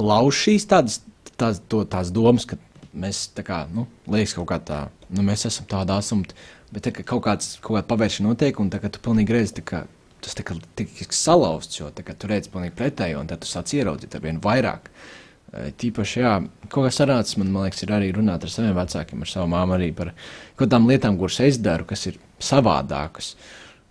[0.01, 1.01] lauž šīs tādas,
[1.41, 2.59] tās, to, tās domas, ka
[2.97, 4.81] mēs tā kā, nu, liekas kaut kā tā,
[5.13, 6.37] nu, mēs esam tādā asumta,
[6.75, 9.67] bet tā, ka kaut kāds, kaut kāda pavēršana notiek, un tā, tu pilnīgi redzi, tā
[9.67, 9.85] kā
[10.21, 14.41] tas tika salauzts, jo tu redzi pilnīgi pretēji, un tad tu sāc ieraudzīt ar vien
[14.43, 14.91] vairāk.
[15.51, 16.35] Tīpaši, jā,
[16.69, 19.75] kaut kas sarāds man, man liekas, ir arī runāt ar saviem vecākiem, ar savu māmu
[19.75, 23.33] arī par kaut kādām lietām, kuras es daru, kas ir savādākas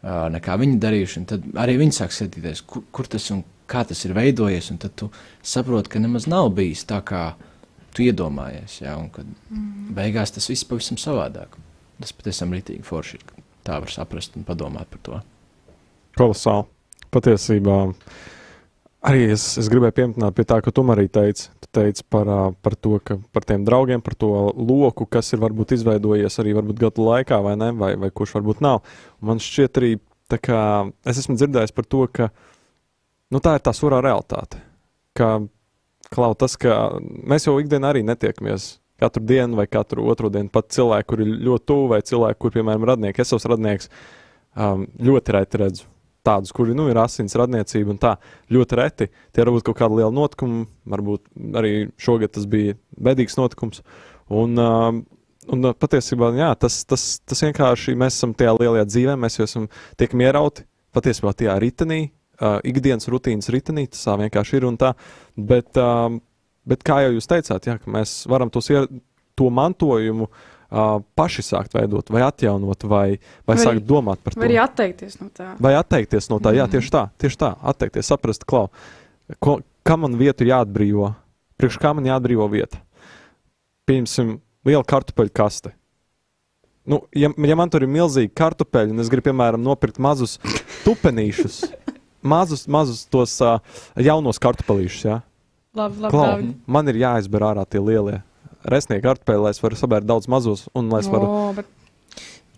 [0.03, 1.23] nekā viņi darījuši.
[1.29, 4.95] Tad arī viņi sāk skatīties, kur, kur tas un kā tas ir veidojies, un tad
[4.99, 5.09] tu
[5.45, 7.33] saproti, ka nemaz nav bijis tā, kā
[7.95, 8.79] tu iedomājies.
[8.83, 9.91] Jā, un kad mm.
[9.97, 11.57] beigās tas viss pavisam savādāk.
[11.99, 13.27] Tas patiešām rītīgi forši ir.
[13.67, 15.21] Tā var saprast un padomāt par to.
[16.17, 16.69] Kolosāli.
[17.09, 17.75] Patiesībā
[19.05, 22.29] arī es, es gribēju pieminēt pie tā, ka tu arī teici, tu teici par,
[22.61, 26.81] par to, ka par tiem draugiem, par to loku, kas ir varbūt izveidojies arī varbūt
[26.83, 28.81] gadu laikā, vai ne, vai, vai kurš varbūt nav.
[29.21, 29.93] Un man šķiet arī,
[30.35, 30.61] kā,
[31.07, 32.29] es esmu dzirdējis par to, ka
[33.31, 34.59] nu, tā ir tā surā realitāte.
[35.17, 35.37] Ka,
[36.11, 40.51] klau, tas, ka mēs jau ikdienā arī netiekamies katru dienu vai katru otro dienu.
[40.51, 43.87] Pat cilvēki, kuri ir ļoti tuvu, vai cilvēki, kuriem, piemēram, radnieki, es esmu radnieks,
[44.59, 45.87] um, ļoti reti redzu
[46.29, 48.15] tādus, kuri nu, ir asins radniecība un tā
[48.53, 49.07] ļoti reti.
[49.33, 51.25] Tie var būt kaut kādi lieli notikumi, varbūt
[51.59, 52.77] arī šogad tas bija
[53.09, 53.81] bedīgs notikums.
[54.29, 54.91] Un, uh,
[55.49, 59.67] un patiesībā jā, tas, tas, tas vienkārši mēs esam tajā lielajā dzīvē, mēs jau esam
[59.99, 62.01] tiek ierauti patiesībā tajā ritenī,
[62.39, 64.93] uh, ikdienas rutīnas ritenī, tas tā vienkārši ir un tā.
[65.35, 66.13] Bet, uh,
[66.69, 68.87] bet kā jau jūs teicāt, jā, mēs varam tos ier,
[69.39, 74.35] to mantojumu uh, uh, paši sākt veidot, vai atjaunot, vai, vai, vai sākt domāt par
[74.35, 74.41] to.
[74.41, 75.53] Vai arī atteikties no tā.
[75.61, 76.59] Vai atteikties no tā, mm.
[76.61, 78.67] jā, tieši tā, tieši tā, atteikties, saprast, klau,
[79.43, 81.11] ko, kam man vietu jāatbrīvo,
[81.59, 82.81] priekš kā man jāatbrīvo vieta.
[83.89, 84.37] Pieņemsim,
[84.69, 85.73] liela kartupeļu kaste.
[86.89, 90.37] Nu, ja, ja man tur ir milzīgi kartupeļi, un es gribu, piemēram, nopirkt mazus
[90.85, 91.63] tupenīšus,
[92.21, 93.59] mazus, mazus tos uh,
[93.99, 95.19] jaunos kartupelīšus, jā.
[95.77, 96.55] Labi, labi, Klau, labi.
[96.65, 98.23] Man ir jāizber ārā tie lielie
[98.67, 101.29] resnieku kartupeļi, lai es varu sabērt daudz mazos un lai es varu.
[101.29, 101.69] O, bet...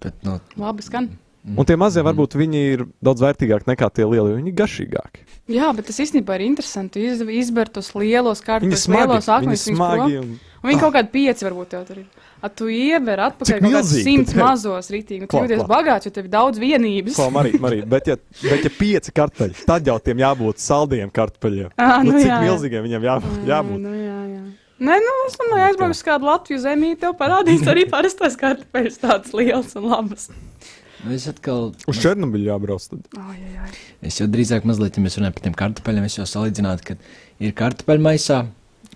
[0.02, 1.12] Bet, nu, Labi, skan.
[1.42, 5.26] Un tie mazie varbūt viņi ir daudz vērtīgāki nekā tie lielie, viņi ir garšīgāki.
[5.50, 7.02] Jā, bet tas īstenībā ir interesanti.
[7.10, 10.82] Iz, izbērt tos lielos Viņi kārtas, smagi, lielos viņi akmeņus, viņus smagi un Un viņi
[10.84, 12.28] kaut kādi pieci varbūt jau tur ir.
[12.42, 15.28] A, tu iever atpakaļ Cik kaut kādus simts mazos rītīgi.
[15.30, 17.18] Tu jūties bagāts, jo tev ir daudz vienības.
[17.18, 21.74] Klau, Marīt, Marīt, bet, ja, bet ja pieci kartupeļi, tad jau tiem jābūt saldiem kartupeļiem.
[21.82, 23.18] Ā, Nu, nu cik jā, milzīgiem viņiem jā,
[23.50, 23.82] jābūt?
[23.82, 24.11] Nu, jā.
[24.82, 29.36] Nē, nu, es domāju, aizbraucu uz kādu Latviju zemī, tev parādīs arī parastais kartupeļs tāds
[29.38, 30.32] liels un labs.
[31.02, 32.88] Nu, es atkal, Uz Černobiļu jābrauc.
[32.90, 33.04] Tad.
[33.22, 33.70] Ai, ai, ai.
[34.10, 36.98] es jau drīzāk mazliet, ja mēs runājam par tiem kartupeļiem, es jau salīdzinātu, ka
[37.46, 38.40] ir kartupeļu maisā,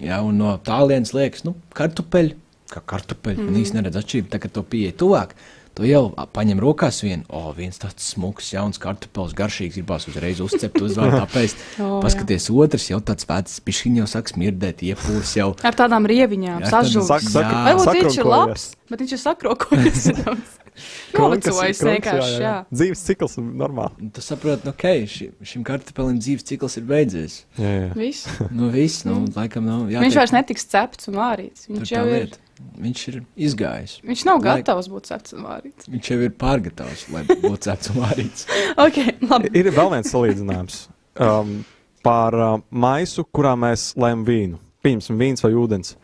[0.02, 2.34] jā, un no tālienes liekas, nu, kartupeļi,
[2.74, 3.52] kā kartupeļi, mm.
[3.52, 5.38] un īsti neredz atšķirību, tā kā to pieeja tuvāk.
[5.76, 10.40] Tu jau a, paņem rokās vienu, o, viens tāds smuks, jauns kartupēlis, garšīgs, gribās uzreiz
[10.40, 11.60] uzcept, uzvārt, apēst.
[11.84, 12.02] O, jā.
[12.06, 15.50] Paskaties, otrs jau tāds vecs, pišķiņš jau sāk smirdēt, iepūs jau.
[15.68, 17.10] Ar tādām rieviņām, Ar tādām sažūs.
[17.12, 17.64] Sak- sak- Jā.
[17.76, 20.08] Varbūt viņš ir labs, bet viņš ir sakrokojies.
[21.16, 22.54] Novecojis vienkārši, jā.
[22.72, 23.96] Dzīves cikls ir normāli.
[24.04, 27.38] Un Tu saproti, nu, ok, ši, šim kartupelim dzīves cikls ir beidzies.
[27.60, 27.92] Jā, jā.
[28.00, 28.26] Viss.
[28.52, 29.86] Nu, viss, nu, laikam, nav.
[29.92, 31.70] Viņš vairs netiks cepts un vārīts.
[31.72, 32.16] Viņš jau ir.
[32.26, 32.42] lieta.
[32.56, 33.16] Viņš ir
[33.48, 33.98] izgājis.
[34.08, 35.10] Viņš nav Laik- gatavs būt
[35.44, 35.90] vārīts.
[35.92, 38.46] Viņš jau ir pārgatavs, lai būtu cepts un vārīts.
[38.80, 39.52] Ok, labi.
[39.60, 40.78] Ir vēl viens salīdzinājums
[41.20, 41.58] um,
[42.06, 44.60] par uh, maisu, kurā mēs lēmām vīnu.
[44.86, 45.96] Pieņemsim, vīns vai ūdens.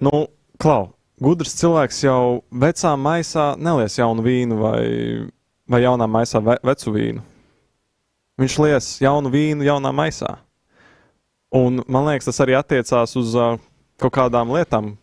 [0.00, 0.28] Nu,
[0.62, 4.82] klau, gudrs cilvēks jau vecā maisā nelies jaunu vīnu vai,
[5.68, 7.24] vai jaunā maisā ve vecu vīnu.
[8.38, 10.36] Viņš lies jaunu vīnu jaunā maisā.
[11.58, 13.56] Un man liekas, tas arī attiecās uz uh,
[13.98, 14.94] kaut kādām lietām.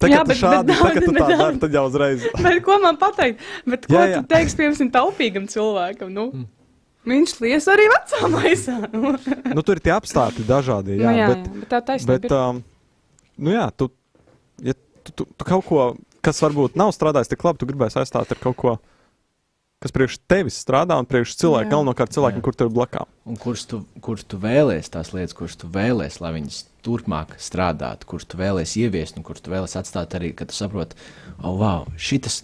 [0.00, 2.26] Tā kā Jā, bet- šādi, bet- tā, kā tu bet- tā dari, tad jau uzreiz.
[2.46, 3.40] Bet ko man pateikt?
[3.66, 6.12] Bet ko Jā, jā, tu teiksi, piemēram, taupīgam cilvēkam?
[6.14, 6.26] Nu?
[6.32, 6.46] Mm.
[7.04, 8.76] Viņš lies arī vecā maisā.
[8.94, 9.12] Nu,
[9.54, 10.96] Nu, tur ir tie apstākļi dažādi.
[10.96, 12.16] Jā, jā, jā, bet, jā, bet tā taisnība.
[12.22, 12.62] Bet, um,
[13.44, 13.90] nu jā, tu,
[14.64, 14.72] ja
[15.04, 15.82] tu, tu, tu kaut ko,
[16.24, 18.72] kas varbūt nav strādājis tik labi, tu gribēsi aizstāt ar kaut ko,
[19.84, 23.10] kas priekš tevis strādā un priekš cilvēka, galvenokārt cilvēkiem, kur ir blakām.
[23.28, 28.08] Un kurš tu, kurš tu vēlēsies tās lietas, kuras tu vēlēsies, lai viņas turpmāk strādātu,
[28.08, 30.96] kurš tu vēlēsies ieviest, un kurš tu vēlēsies atstāt arī, kad tu saproti,
[31.42, 32.40] oh, wow, šis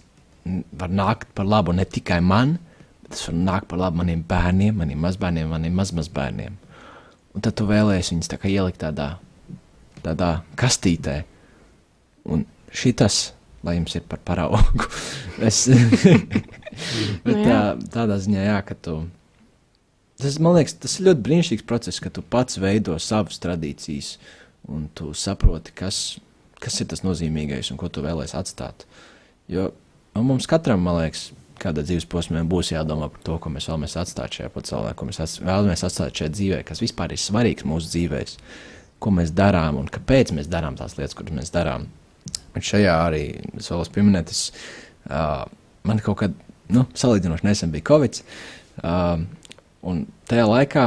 [0.77, 2.59] var nākt par labu ne tikai man,
[3.01, 6.61] bet tas var nākt par labu maniem bērniem, maniem mazbērniem, maniem mazmazbērniem.
[7.33, 9.15] Un tad tu vēlēsies viņus tā kā ielikt tādā,
[10.05, 11.23] tādā kastītē.
[12.29, 13.31] Un šitas,
[13.65, 14.89] lai jums ir par paraugu.
[15.47, 15.65] es,
[17.25, 17.61] bet Nu tā,
[17.93, 18.97] tādā ziņā, jā, ka tu.
[20.21, 24.15] Tas, man liekas, tas ir ļoti brīnišķīgs process, ka tu pats veido savas tradīcijas,
[24.69, 26.19] un tu saproti, kas,
[26.61, 28.85] kas ir tas nozīmīgais un ko tu vēlēsies atstāt.
[29.51, 29.71] Jo
[30.15, 31.31] nu, mums katram, man liekas,
[31.61, 35.39] kādā dzīves posmā būs jādomā par to, ko mēs vēlamies atstāt šajā pasaulē, ko mēs
[35.41, 38.35] vēlamies atstāt šajā dzīvē, kas vispār ir svarīgs mūsu dzīvēm,
[39.01, 41.87] ko mēs darām un kāpēc mēs darām tās lietas, kuras mēs darām.
[42.55, 43.23] Un šajā arī
[43.57, 44.41] es vēlos pieminēt, es,
[45.09, 45.45] uh,
[45.87, 46.35] man kaut kad,
[46.71, 48.21] nu, salīdzinoši nesen bija Covid.
[48.81, 49.23] Uh,
[49.87, 50.85] un tajā laikā,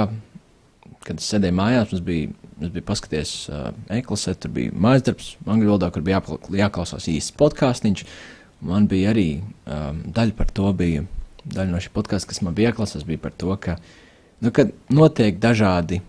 [1.05, 5.35] kad es sēdēju mājās, mums bija, mums bija paskaties uh, e-klasē, tur bija mājas darbs,
[5.45, 6.23] angļu valodā, kur bija
[6.65, 8.07] jāklausās īsts podkāstīns.
[8.65, 11.05] Man bija arī um, daļa par to, bija
[11.45, 13.77] daļa no šī podkāsta, kas man bija jāklausās, bija par to, ka,
[14.41, 16.01] nu, kad notiek dažādi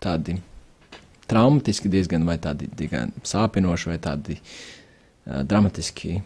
[0.00, 0.38] tādi
[1.28, 6.20] traumatiski diezgan, vai tādi diezgan sāpinoši, vai tādi uh, dramatiski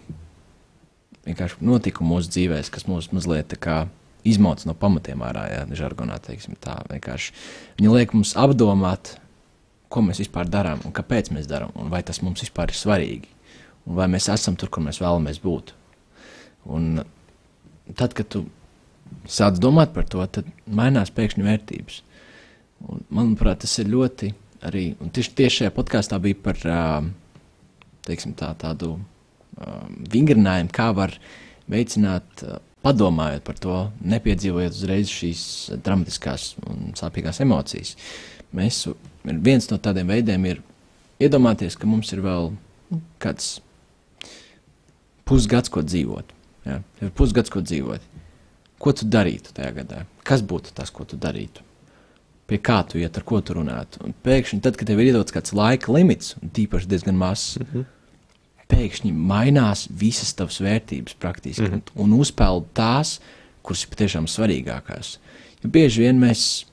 [1.30, 3.56] vienkārši notikumi mūsu dzīvēm, kas mūs mazliet
[4.26, 6.76] izmauc no pamatiem ārā, ja žargonā teiksim tā.
[6.90, 7.32] Vienkārši
[7.78, 9.14] viņi liek mums apdomāt,
[9.90, 13.30] ko mēs vispār darām un kāpēc mēs darām, un vai tas mums vispār ir svarīgi,
[13.86, 15.72] un vai mēs esam tur, kur mēs vēlamies būt.
[16.70, 17.00] Un
[17.96, 18.44] tad, kad tu
[19.30, 22.02] sāc domāt par to, tad mainās pēkšņi vērtības.
[22.86, 24.30] Un, manuprāt, tas ir ļoti
[24.68, 24.84] arī.
[25.00, 26.60] un Tieši, tieši šajā podkāstā bija par
[28.06, 28.94] teiksim, tā, tādu
[30.12, 31.14] vingrinājumu, kā var
[31.70, 35.42] veicināt, uh, padomājot par to, nepiedzīvojot uzreiz šīs
[35.84, 37.96] dramatiskās un sāpīgās emocijas.
[38.56, 38.82] Mēs,
[39.24, 40.62] viens no tādiem veidiem ir
[41.22, 42.52] iedomāties, ka mums ir vēl
[42.90, 43.58] nu, kāds
[45.28, 46.32] pusgads, ko dzīvot.
[46.66, 46.80] Ja?
[47.04, 48.06] Ir pusgads, ko dzīvot.
[48.80, 50.04] Ko tu darītu tajā gadā?
[50.26, 51.66] Kas būtu tas, ko tu darītu?
[52.50, 54.00] Pie kā tu iet, ar ko tu runātu?
[54.02, 57.66] Un pēkšņi, tad, kad tev ir iedots kāds laika limits, un tīpaši diezgan mazs, mm
[57.68, 57.84] -hmm.
[58.70, 62.02] Pēkšņi mainās visas tavas vērtības praktiski, mm -hmm.
[62.04, 63.18] un, uzpeld tās,
[63.62, 65.18] kuras ir patiešām svarīgākās.
[65.62, 66.64] Jo bieži vien mēs,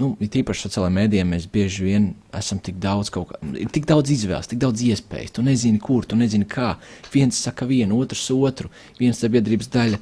[0.00, 3.86] nu, ir tīpaši sociālajā mēdījā, mēs bieži vien esam tik daudz, kaut kā, ir tik
[3.86, 5.36] daudz izvēles, tik daudz iespējas.
[5.36, 6.74] Tu nezini, kur, tu nezini, kā.
[7.12, 10.00] Viens saka vienu, otrs otru, viens sabiedrības daļa.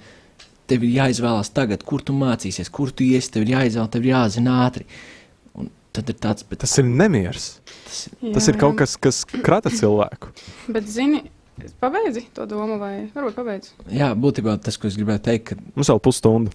[0.69, 4.13] Tev ir jāizvēlās tagad, kur tu mācīsies, kur tu iesi, tev ir jāizvēlas, tev ir
[4.13, 4.85] jāzina ātri.
[5.99, 7.49] Tad ir tāds, bet Tas ir nemieris.
[7.89, 10.31] tas ir Tas ir kaut kas, kas krata cilvēku.
[10.75, 11.25] Bet, zini,
[11.83, 13.73] Pabeidzi to domu, vai varbūt pabeidzi?
[13.91, 16.53] Jā, būtībā tas, ko es gribēju teikt, ka Mums vēl pusstunda.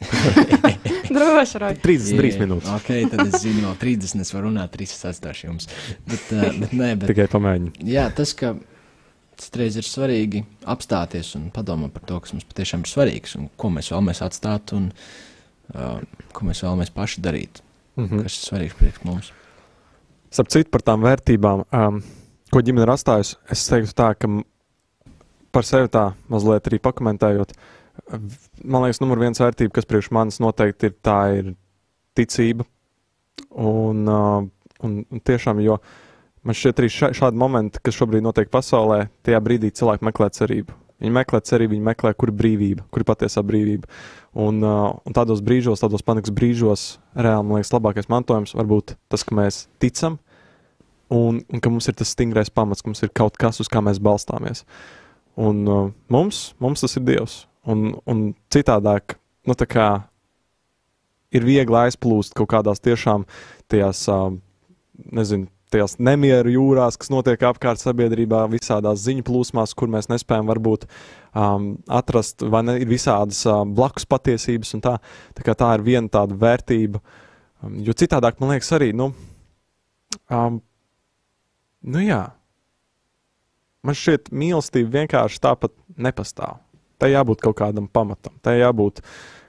[1.13, 1.79] Droši vien.
[1.83, 2.69] 33 minūtes.
[2.77, 5.67] Ok, tad es zinu, vēl 30 es varu runāt, 3 es atstāšu jums.
[6.07, 7.73] Bet, uh, bet nē, bet Tikai pamēģini.
[7.91, 8.53] jā, tas, ka
[9.43, 13.73] citreiz ir svarīgi apstāties un padomāt par to, kas mums patiešām ir svarīgs un ko
[13.75, 15.99] mēs vēlamies atstāt un uh,
[16.31, 17.62] ko mēs vēlamies paši darīt,
[17.99, 18.23] Mhm.
[18.25, 19.31] kas ir svarīgs priekš mums.
[20.33, 22.01] Starp citu, par tām vērtībām, um,
[22.51, 24.29] ko ģimene ir atstājusi, es teiktu tā, ka
[25.53, 27.53] par sevi tā mazliet arī pakomentējot.
[28.65, 31.51] Man liekas, numur viens vērtība, kas priekš manis noteikti ir, tā ir
[32.17, 32.65] ticība.
[33.53, 34.47] Un, uh,
[34.81, 35.77] un, un tiešām, jo
[36.43, 40.82] man šķiet arī šādi momenti, kas šobrīd notiek pasaulē, tajā brīdī cilvēki meklē cerību.
[41.03, 43.89] Viņi meklē cerību, viņi meklē, kur ir brīvība, kur ir patiesā brīvība.
[44.39, 48.95] Un, uh, un tādos brīžos, tādos panikas brīžos, reāli man liekas, labākais mantojums var būt
[49.11, 50.15] tas, ka mēs ticam
[51.11, 53.83] un, un ka mums ir tas stingrais pamats, ka mums ir kaut kas, uz kā
[53.83, 54.63] mēs balstāmies.
[55.35, 57.43] Un uh, mums, mums tas ir Dievs.
[57.67, 59.87] Un, un citādāk, nu, tā kā
[61.35, 63.27] ir viegli aizplūst kaut kādās tiešām
[63.71, 64.31] tajās, uh,
[65.11, 70.85] nezinu, tajās nemieru jūrās, kas notiek apkārt sabiedrībā, visādās ziņu plūsmās, kur mēs nespējam varbūt
[70.87, 74.95] um, atrast, vai ne, ir visādas uh, blakus patiesības, un tā,
[75.37, 77.01] tā, tā ir viena tāda vērtība.
[77.63, 79.11] Um, jo citādāk, man liekas, arī, nu,
[80.29, 80.59] um,
[81.83, 82.23] nu jā,
[83.83, 86.61] man šķiet, mīlestība vienkārši tāpat nepastāv.
[87.01, 89.01] Tai jābūt kaut kādam pamatam, tai jābūt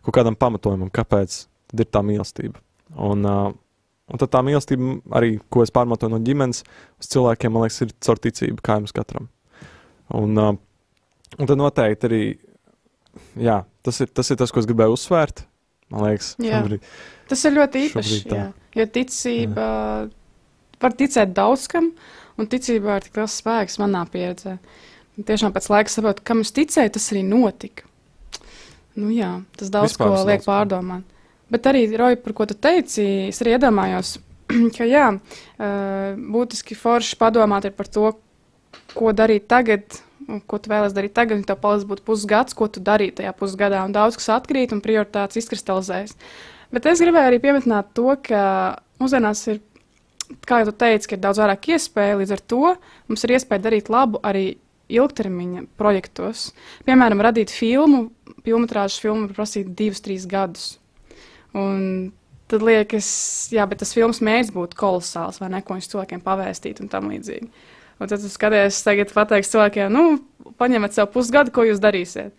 [0.04, 2.58] kaut kādam pamatojumam, kāpēc ir tā mīlestība.
[2.94, 3.52] Un, uh,
[4.12, 6.64] un tad tā mīlestība, arī, ko es pārmatoju no ģimenes,
[7.00, 9.30] uz cilvēkiem, man liekas, ir caur ticību, kā jums katram.
[10.14, 10.52] Un, uh,
[11.38, 12.22] un tad noteikti arī,
[13.40, 15.46] jā, tas ir, tas ir tas, ko es gribēju uzsvērt.
[15.92, 16.58] Man liekas, Jā.
[16.58, 16.84] šobrīd.
[17.30, 17.82] Tas ir ļoti
[18.26, 18.38] tā.
[18.38, 18.46] Jā.
[18.74, 19.66] Jo ticība,
[20.82, 21.92] var ticēt daudz kam,
[22.40, 24.56] un ticībā ir tik liels spēks manā pieredzē.
[25.14, 27.86] Tiešām pēc laika saprotu, kam es ticēju, tas arī notika.
[28.98, 31.00] Nu, jā, tas daudz Vispār ko liek daudz ko.
[31.52, 34.16] Bet arī, Roja, par ko tu teici, es arī iedomājos,
[34.76, 35.10] ka jā,
[36.16, 38.14] būtiski forši padomāt par to,
[38.94, 40.00] ko darīt tagad,
[40.48, 43.84] ko tu vēlaties darīt tagad, un tev paliks būt pusgads, ko tu darīji tajā pusgadā,
[43.84, 46.16] un daudz kas atkrīt un prioritātes izkristalizējas.
[46.74, 48.42] Bet es gribēju arī pieminēt to, ka
[49.02, 49.60] mūsdienās ir,
[50.48, 52.62] kā jau ka ir daudz vairāk iespēju, līdz ar to
[53.10, 54.56] mums ir iespēja darīt labu arī
[54.92, 56.48] ilgtermiņa projektos.
[56.88, 58.08] Piemēram, radīt filmu,
[59.02, 60.74] filmu var prasīt divus, trīs gadus.
[61.54, 62.12] Un
[62.50, 63.08] tad liekas,
[63.54, 67.08] jā, bet tas filmas mērķis būtu kolosāls, vai ne, ko viņš cilvēkiem pavēstīt un tam
[67.12, 67.48] līdzīgi.
[68.02, 72.34] Un tad tu skaties, tagad pateiks cilvēkiem, nu, paņemiet sev pusgadu, ko jūs darīsiet.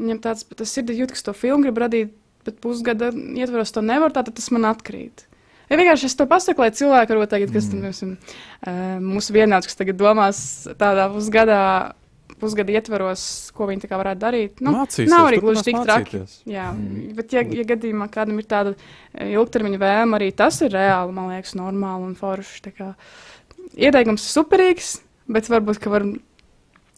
[0.00, 2.14] Viņam tāds, bet tas ir jūtas, ka to filmu grib radīt,
[2.46, 5.26] bet pusgada ietvaros to nevar, tad tas man atkrīt.
[5.70, 7.98] Ja vienkārši es to pasaku, lai cilvēki varbūt tagad, kas mm.
[7.98, 10.40] tam uh, mūsu vienāds, kas tagad domās
[10.80, 11.62] tādā pusgadā,
[12.42, 13.22] pusgada ietvaros,
[13.56, 14.60] ko viņi varētu darīt.
[14.64, 16.20] Nu, Mācīsies, nav arī gluži tik traki.
[16.50, 17.14] Jā, Mm.
[17.18, 21.30] bet, ja, ja gadījumā kādam ir tāda eh, ilgtermiņa vēlme, arī tas ir reāli, man
[21.32, 22.74] liekas, normāli un forši.
[23.78, 24.90] Ieteikums ir superīgs,
[25.32, 26.04] bet varbūt ka var,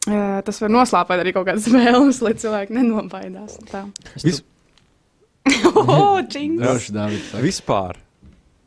[0.09, 3.61] eh, tas var noslāpēt arī kaut kādas vēlmes, lai cilvēki nenobaidās.
[3.61, 3.85] un tā.
[4.25, 4.43] Vis-
[5.77, 7.43] oh, saka.
[7.45, 7.99] Vispār,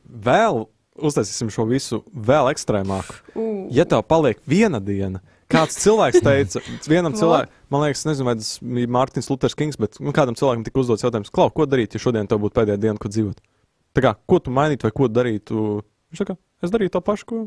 [0.08, 3.16] vēl uztaisīsim šo visu vēl ekstrēmāku.
[3.36, 5.20] Uh, Ja tev paliek viena diena,
[5.52, 10.00] kāds cilvēks teica, vienam cilvēkam, man liekas, nezinu, vai tas bija Mārtiņš Luters Kings, bet
[10.04, 12.98] nu, kādam cilvēkam tika uzdots jautājums, Klau, ko darīt, ja šodien tev būtu pēdējā diena,
[13.02, 13.44] kad dzīvot?
[13.98, 15.68] Tā kā, ko tu mainītu vai ko darītu?
[16.12, 17.40] Viņš saka, es darītu to pašu, ko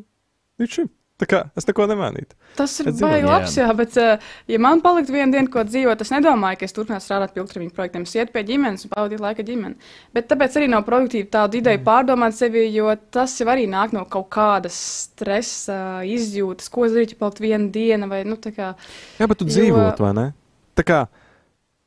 [0.61, 0.91] līdz šim.
[1.21, 2.33] Tā kā es neko nemainītu.
[2.57, 3.29] Tas ir baigi jā.
[3.29, 6.73] labs, jā, bet, uh, ja man paliktu viena diena, ko dzīvot, es nedomāju, ka es
[6.73, 8.07] turpināšu strādāt pie ilgtermiņa projektiem.
[8.09, 9.91] Es ietu pie ģimenes un pavadītu laiku ar ģimeni.
[10.17, 11.61] Bet tāpēc arī nav produktīvi tādu Mm.
[11.61, 14.81] ideju pārdomāt sevi, jo tas jau arī nāk no kaut kādas
[15.11, 18.73] stresa izjūtas, ko es darītu, ja paliktu viena diena vai nu tā kā.
[19.21, 20.33] Jā, bet tu Jo- dzīvot, vai ne?
[20.75, 21.07] Tā kā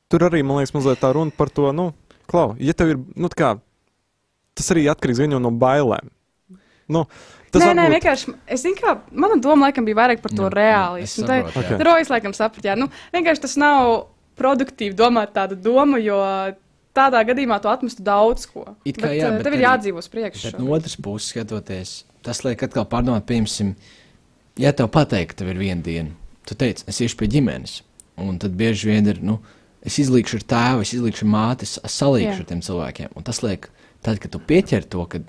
[0.10, 1.89] tur arī, man liekas, mazliet tā runa par to, nu,
[2.30, 3.56] klau, ja tev ir, nu, kā
[4.54, 6.12] tas arī atkarīgs no bailēm.
[6.88, 7.08] Nu,
[7.54, 8.34] tas nē, nē, varbūt- vienkārši.
[8.48, 10.50] Es zinu, kā mana doma laikam bija vairāk par to
[11.04, 11.78] es Tā- saprotu, jā.
[11.78, 11.86] Ok.
[11.88, 16.18] Rojas laikam saprata, jā, nu, vienkārši tas nav produktīvi domāt tādu domu, jo
[16.94, 18.76] tādā gadījumā tu atmestu daudz ko.
[18.86, 20.52] It kā bet, jā, eh, bet tev ir arī- jādzīvo uz priekšu.
[20.52, 23.76] Bet no otras puses, skatoties, tas liek atkal pārdomāt, piemēram,
[24.58, 26.10] ja tev pateikt, ka tev ir viena diena,
[26.46, 27.82] tu teici, es iešu pie ģimenes,
[28.18, 29.39] un tad bieži vien ir, nu,
[29.84, 32.39] es izlīkšu ar tēvu, es izlīkšu ar māti, es salīkšu Jā.
[32.39, 33.10] ar tiem cilvēkiem.
[33.16, 33.70] Un tas liek,
[34.02, 35.24] tad, kad tu pieķer to, kad,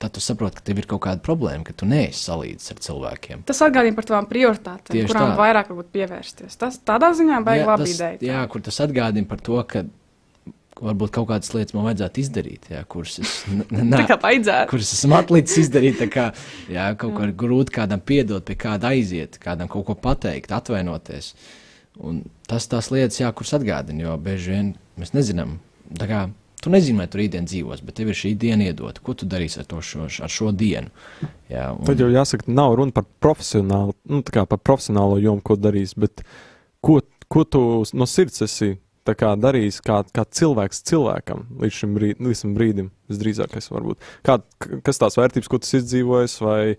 [0.00, 3.42] tad tu saproti, ka tev ir kaut kāda problēma, ka tu neesi salīdzis ar cilvēkiem.
[3.50, 5.38] Tas atgādina par tavām prioritātēm, Tieši kurām tā.
[5.42, 6.56] vairāk varbūt pievērsties.
[6.60, 8.18] Tas tādā ziņā baigi labi ideja.
[8.32, 9.84] jā, kur tas atgādina par to, ka
[10.80, 14.70] varbūt kaut kādas lietas man vajadzētu izdarīt, jā, kuras es, n- Tā n- kā vajadzētu.
[14.72, 16.00] kuras esmu atlicis izdarīt.
[16.14, 16.30] Kā,
[16.72, 21.34] jā, kaut kā grūti kādam piedot, pie kāda aiziet, kādam kaut ko pateikt, atvainoties.
[22.00, 25.58] Un tas tās lietas, jā, kuras atgādina, jo bieži vien mēs nezinām.
[25.92, 26.22] tā Kā,
[26.64, 29.02] tu nezini, vai tu rītdien dzīvos, bet tev ir šī diena iedota.
[29.04, 30.92] Ko tu darīsi ar, šo, ar šo dienu?
[31.50, 35.96] Jā, un, Tad jau jāsaka, nav runa par profesionālu, nu, par profesionālo jomu, ko darīs,
[35.98, 36.24] bet
[36.84, 37.00] ko,
[37.32, 37.64] ko tu
[37.96, 38.76] no sirds esi
[39.10, 44.04] kā darījis kā, kā cilvēks cilvēkam līdz šim, brīd, līdz šim brīdim, visdrīzākais varbūt.
[44.26, 44.36] Kā,
[44.86, 46.76] kas tās vērtības, ko esi izdzīvojis, vai,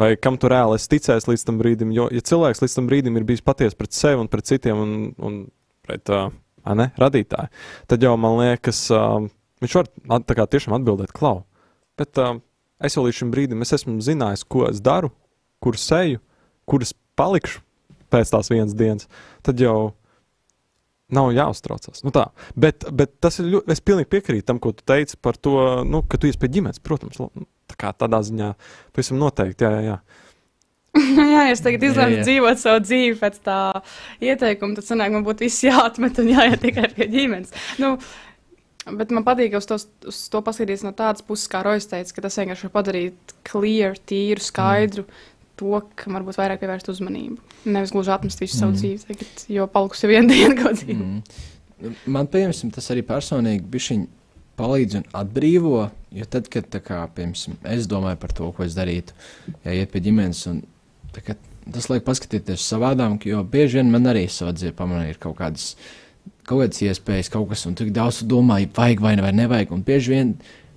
[0.00, 1.92] vai kam tu reāli esi ticējis līdz tam brīdim?
[1.92, 4.96] Jo, ja cilvēks līdz tam brīdim ir bijis patiesi pret sevi un pret citiem un,
[5.20, 5.38] un
[5.84, 6.30] pret uh,
[6.74, 7.48] ne, radītāju,
[7.86, 9.28] tad jau man liekas, uh,
[9.62, 9.86] viņš var
[10.18, 11.44] at- kā tiešām atbildēt, klau.
[11.96, 12.40] Bet uh,
[12.80, 15.12] es jau līdz šim brīdim es esmu zinājis, ko es daru,
[15.62, 16.18] kur seju,
[16.66, 17.62] kur es palikšu
[18.10, 19.08] pēc tās vienas dienas.
[19.42, 19.94] Tad jau
[21.12, 22.02] nav jāuztraucās.
[22.04, 22.28] Nu tā.
[22.58, 23.70] bet, bet tas ir ļoti.
[23.72, 26.82] Es pilnīgi piekrītu tam, ko tu teici par to, nu, ka tu esi pie ģimenes.
[26.82, 27.20] Protams,
[27.70, 28.52] tā kā tādā ziņā
[28.94, 29.66] pavisam noteikti.
[29.66, 29.98] Jā, jā, jā.
[31.34, 32.06] jā, es tagad jā.
[32.26, 33.58] dzīvot savu dzīvi pēc tā
[34.24, 37.54] ieteikuma, tad sanāk, man būtu viss jāatmet un jāiet tikai pie ģimenes.
[37.82, 37.96] Nu,
[38.86, 42.22] Bet man patīk uz to, uz to paskatīties no tādas puses, kā Rojas teica, ka
[42.22, 45.02] tas vienkārši var padarīt clear, tīru, skaidru
[45.58, 47.40] to, kam varbūt vairāk pievērst uzmanību.
[47.66, 48.78] Nevis gluži atmest visu savu Mm.
[48.78, 50.94] dzīvi, tagad, jo palikusi viena diena kaut kāda.
[50.94, 51.96] Mm.
[52.06, 54.06] Man, piemēram, tas arī personīgi bišķiņ
[54.56, 59.16] palīdz un atbrīvo, jo tad, kad kā, piemēram, es domāju par to, ko es darītu,
[59.64, 60.62] ja iet pie ģimenes, un
[61.72, 65.72] tas liek paskatīties savādāk, jo bieži vien man arī savā dzīvē pamanīja kaut kādas,
[66.46, 69.82] kaut kādas iespējas, kaut kas, un tik daudz tu domā, vajag vai, vai nevajag, un
[69.86, 70.32] bieži vien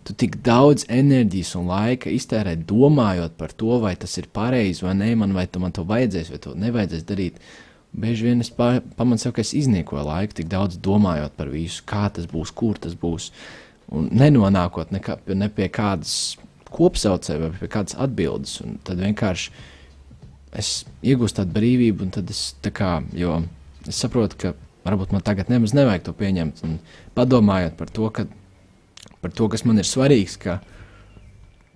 [0.07, 4.95] tu tik daudz enerģijas un laika iztērē domājot par to, vai tas ir pareizi vai
[4.97, 7.41] nē, man vai tu man to vajadzēs vai to nevajadzēs darīt.
[7.89, 11.83] Bieži vien es pa- pamanu sev, ka es izniekoju laiku, tik daudz domājot par visu,
[11.89, 13.31] kā tas būs, kur tas būs.
[13.89, 16.37] Un nenonākot nekā, ne pie kādas
[16.69, 18.59] kopsaucēja vai pie kādas atbildes.
[18.61, 19.49] Un tad vienkārši
[20.57, 23.41] es iegūstu tādu brīvību, un tad es tā kā, jo
[23.87, 24.53] es saprotu, ka
[24.85, 26.63] varbūt man tagad nemaz nevajag to pieņemt.
[26.65, 26.77] Un
[27.17, 28.25] padomājot par to, ka,
[29.23, 30.59] par to kas man ir svarīgs, ka,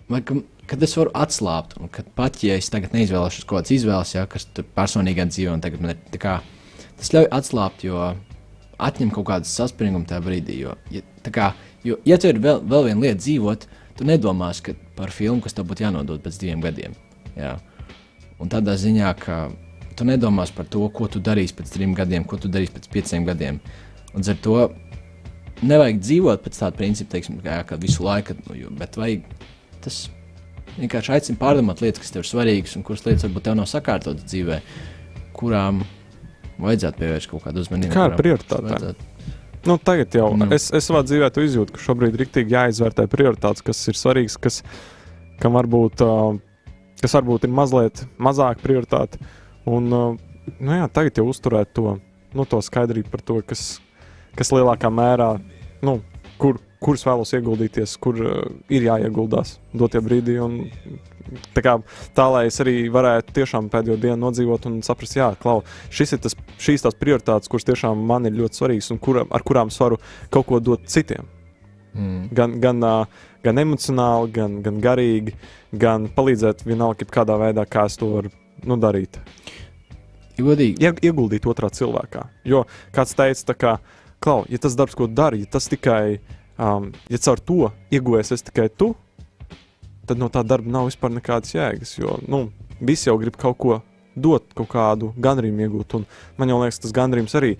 [0.10, 3.76] vai, ka, kad es varu atslābt, un kad pat ja es tagad neizvēlēšos kaut kādas
[3.78, 6.40] izvēles, ja, kas personīgā dzīvē, un tagad man ir kā,
[7.00, 8.14] tas ļauj atslābt, jo
[8.84, 10.58] atņem kaut kādu saspringumu tajā brīdī.
[10.64, 11.52] Jo, ja, kā,
[11.86, 13.68] jo, ja tev ir vēl, vēl viena lieta dzīvot,
[14.00, 14.64] tu nedomās
[14.98, 16.98] par filmu, kas tev būtu jānodod pēc diviem gadiem.
[17.38, 17.58] Jā.
[18.41, 19.38] Un tādā ziņā, ka
[19.98, 23.28] tu nedomās par to, ko tu darīsi pēc trim gadiem, ko tu darīsi pēc pieciem
[23.28, 23.60] gadiem.
[24.13, 24.58] Un ar to
[25.63, 29.26] nevajag dzīvot pēc tāda principa, teiksim, kā, ka visu laiku, nu, bet vajag
[29.84, 30.08] tas
[30.80, 34.26] vienkārši aicina pārdomāt lietas, kas tev ir svarīgas un kuras lietas varbūt tev nav sakārtotas
[34.26, 34.60] dzīvē,
[35.38, 35.84] kurām
[36.62, 37.93] vajadzētu pievērst kaut kādu uzmanību.
[37.93, 39.12] Kā vajadzētu-
[39.65, 40.50] Nu, tagad jau Nu.
[40.52, 44.62] es, es savā dzīvē izjūtu, ka šobrīd ir rīktīgi jāizvērtē prioritātes, kas ir svarīgas, kas,
[45.39, 46.39] kam varbūt, uh,
[47.04, 49.20] kas varbūt ir mazliet mazāk prioritāte.
[49.68, 50.16] Un, uh,
[50.60, 51.98] nu, jā, tagad jau uzturēt to,
[52.34, 53.78] nu, to skaidrību par to, kas,
[54.39, 55.34] kas lielākā mērā,
[55.84, 56.00] nu,
[56.39, 60.39] kur, kurus vēlos ieguldīties, kur uh, ir jāieguldās dotie brīdī.
[60.44, 60.58] Un,
[61.56, 61.76] tā, kā,
[62.16, 65.62] tā lai es arī varētu tiešām pēdējo dienu nodzīvot un saprast, jā, klau,
[65.94, 69.46] šis ir tas, šīs tās prioritātes, kuras tiešām man ir ļoti svarīgas un kura, ar
[69.48, 70.00] kurām es varu
[70.34, 71.28] kaut ko dot citiem.
[71.94, 72.22] Mm.
[72.34, 75.36] Gan, gan, uh, gan emocionāli, gan, gan garīgi,
[75.79, 78.32] gan palīdzēt vienalga, kādā veidā, kā es to varu
[78.67, 79.19] nu, darīt.
[80.39, 82.25] Godīgi, Ie, ieguldīt otrā cilvēkā.
[82.49, 82.63] Jo
[82.95, 83.73] kāds teica, tā kā,
[84.49, 86.17] ja tas darbs, ko dari, ja tas tikai,
[86.58, 88.93] um, ja caur to iegūjies es tikai tu,
[90.08, 91.97] tad no tā darba nav vispār nekādas jēgas.
[91.99, 92.47] Jo nu,
[92.82, 93.79] visi jau grib kaut ko
[94.15, 95.97] dot, kaut kādu gandrību iegūt.
[95.99, 97.56] Un man jau liekas, tas gandrījums arī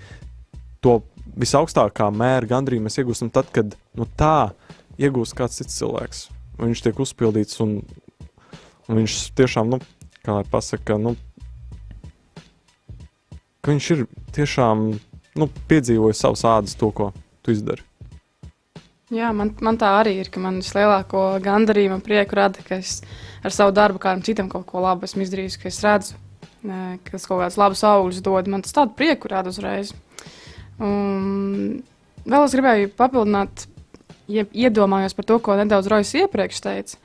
[0.84, 1.00] to
[1.40, 4.54] visaugstākā mēra gandrību mēs iegūstam tad, kad no tā
[5.02, 6.28] iegūst kāds cits cilvēks.
[6.62, 7.80] Viņš tiek uzpildīts un,
[8.88, 9.80] un viņš tiešām, nu,
[10.26, 11.16] kā lai pasaka, nu,
[13.64, 14.86] ka viņš ir tiešām
[15.40, 17.12] nu, piedzīvojis savas ādas to, ko
[17.44, 17.86] tu izdari.
[19.14, 23.02] Jā, man, man tā arī ir, ka man vislielāko gandarījumu un prieku rada, ka es
[23.46, 26.18] ar savu darbu kādam citam kaut ko labu esmu izdarījis, ka es redzu,
[26.64, 28.50] ka tas kaut kāds labs augļus dod.
[28.50, 29.92] Man tas tādu prieku rada uzreiz.
[30.82, 31.84] Un
[32.26, 33.68] vēl es gribēju papildināt,
[34.42, 37.00] iedomājos par to, ko nedaudz Rojas iepriekš teica.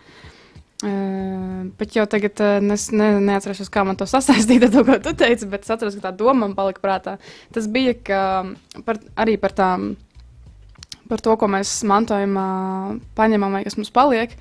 [0.78, 4.98] Uh, bet jau tagad uh, es ne, neatceros, kā man to sasaistīt ar to, ko
[5.02, 7.16] tu teici, bet es atceros, ka tā doma man palika prātā.
[7.54, 8.20] Tas bija ka,
[8.86, 9.96] par, arī par tām
[11.08, 12.46] par to, ko mēs mantojumā
[13.16, 14.34] paņemam vai kas mums paliek.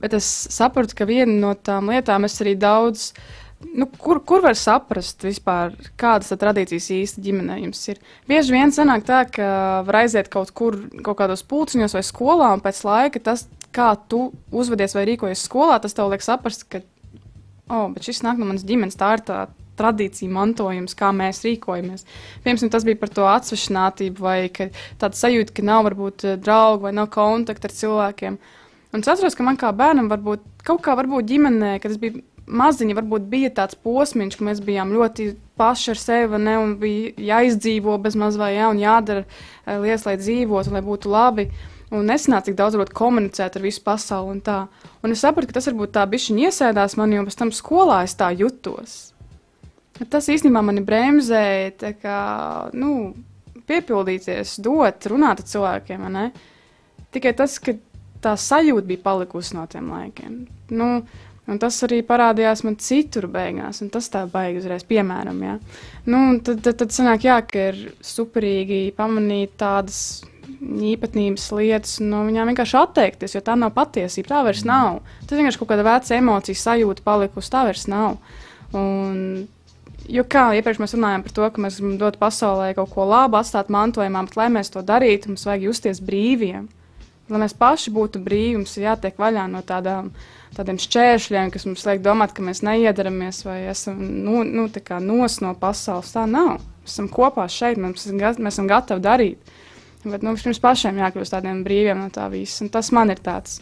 [0.00, 3.12] Bet es saprotu, ka viena no tām lietām es arī daudz
[3.74, 8.00] nu, kur, kur var saprast vispār, kādas tradīcijas īsti ģimenē jums ir?
[8.30, 9.48] Bieži vien sanāk tā, ka
[9.86, 14.28] var aiziet kaut kur, kaut kādos pulciņos vai skolā, un pēc laika tas, kā tu
[14.54, 16.82] uzvedies vai rīkojies skolā, tas tev liek saprast, ka,
[17.68, 19.44] oh, bet šis nāk no manas ģimenes, tā ir tā
[19.78, 22.04] tradīcija mantojums, kā mēs rīkojamies.
[22.44, 27.10] Piemēram, tas bija par to atsvešinātību, vai tāda sajūta, ka nav varbūt draugu vai nav
[27.14, 28.38] kontakta ar cilvēkiem.
[28.94, 32.22] Un es atceros, ka man kā bērnam varbūt kaut kā varbūt ģimenē, kad es biju
[32.46, 37.14] maziņa, varbūt bija tāds posms, ka mēs bijām ļoti paši ar sevi, ne, un bija
[37.30, 41.48] jāizdzīvo bez maz vai jā, un jādara eh, lietas, lai dzīvotu, lai būtu labi.
[41.94, 44.32] Un nesanāca tik daudz komunicēt ar visu pasauli.
[44.34, 44.64] Un, tā.
[45.04, 48.16] un es sapratu, ka tas varbūt tā bišķiņa iesēdās man, jo pēc tam skolā es
[48.18, 48.96] tā jutos.
[50.10, 52.18] Tas īstenībā mani bremzēja, kā,
[52.74, 53.12] nu,
[53.68, 56.08] piepildīties, dot, runāt ar cilvēkiem.
[57.14, 57.76] Tikai tas, ka
[58.24, 60.40] tā sajūta bija palikusi no tiem laikiem.
[60.74, 60.88] Nu,
[61.44, 65.56] Un tas arī parādījās man citur beigās, un tas tā baigi uzreiz, piemēram, jā.
[66.08, 69.98] Nu, tad, tad, tad sanāk, jā, ka ir superīgi pamanīt tādas
[70.64, 75.02] īpatnības lietas, un no viņām vienkārši atteikties, jo tā nav patiesība, tā vairs nav.
[75.24, 78.16] Tas vienkārši kaut kāda veca emocija sajūta palikusi, tā vairs nav.
[78.80, 79.18] Un,
[80.08, 83.36] jo kā iepriekš mēs runājām par to, ka mēs gribam dot pasaulē kaut ko labu,
[83.36, 86.70] atstāt mantojumā, bet lai mēs to darītu, mums vajag justies brīviem.
[87.32, 91.66] Lai mēs paši būtu brīvi, mums ir jātiek vaļā no tādām uh, tādiem šķēršļiem, kas
[91.68, 94.68] mums liek domāt, ka mēs neiedaramies vai esam nu, nu,
[95.04, 96.14] nos no pasaules.
[96.14, 96.62] Tā nav.
[96.84, 99.54] Mēs esam kopā šeit, mēs esam, mēs esam gatavi darīt.
[100.04, 102.62] Bet nu, mums pašiem jākļūst tādiem brīviem no tā visa.
[102.64, 103.60] Un tas man ir tāds,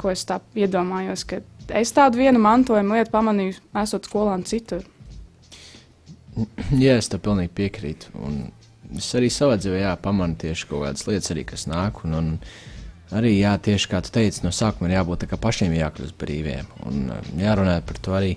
[0.00, 1.40] ko es tā iedomājos, ka
[1.76, 4.84] es tādu vienu mantojumu lietu pamanīju, esot skolā un citur.
[6.76, 8.12] Jā, es tam pilnīgi piekrītu.
[8.20, 8.42] Un
[8.96, 12.04] es arī savā dzīvē pamanu tieši kaut kādas lietas, arī, kas nāk.
[12.06, 12.30] Un, un,
[13.16, 16.68] arī jā, tieši kā tu teici, no sākuma ir jābūt pašiem jākļūst brīviem.
[16.88, 18.34] Un jārunā par to arī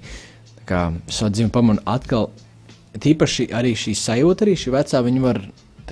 [0.68, 2.32] savā dzīvē, pamanu atkal.
[2.94, 5.42] Tīpaši arī šī sajūta, arī šī vecā, viņa var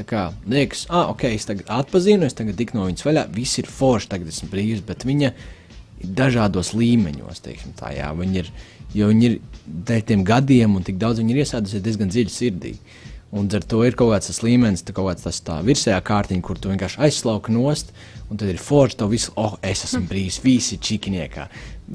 [0.07, 3.67] kā, liekas, ah, ok, es tagad atpazinu, es tagad tik no viņas vaļā, viss ir
[3.69, 5.31] forši, tagad esmu brīvs, bet viņa
[6.01, 8.51] ir dažādos līmeņos, teiksim tā, jā, viņa ir,
[8.95, 9.37] jo viņa ir
[9.89, 12.73] dēļ tiem gadiem un tik daudz viņa ir iesēdusies diezgan dziļi sirdī.
[13.31, 16.43] Un ar to ir kaut kāds tas līmenis, tā kaut kāds tas tā virsējā kārtiņa,
[16.43, 17.93] kur tu vienkārši aizslauki nost,
[18.27, 21.45] un tad ir forši to visu, oh, es esmu brīvs, visi čikiniekā.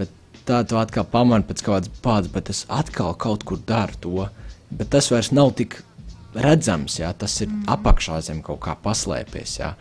[0.01, 0.15] Bet
[0.49, 4.29] tā tu atkal pamani pēc kaut kādas pādas, bet es atkal kaut kur daru to.
[4.73, 5.77] Bet tas vairs nav tik
[6.37, 7.67] redzams, jā, tas ir mm.
[7.77, 9.59] apakšā zem kaut kā paslēpies.
[9.61, 9.75] Jā.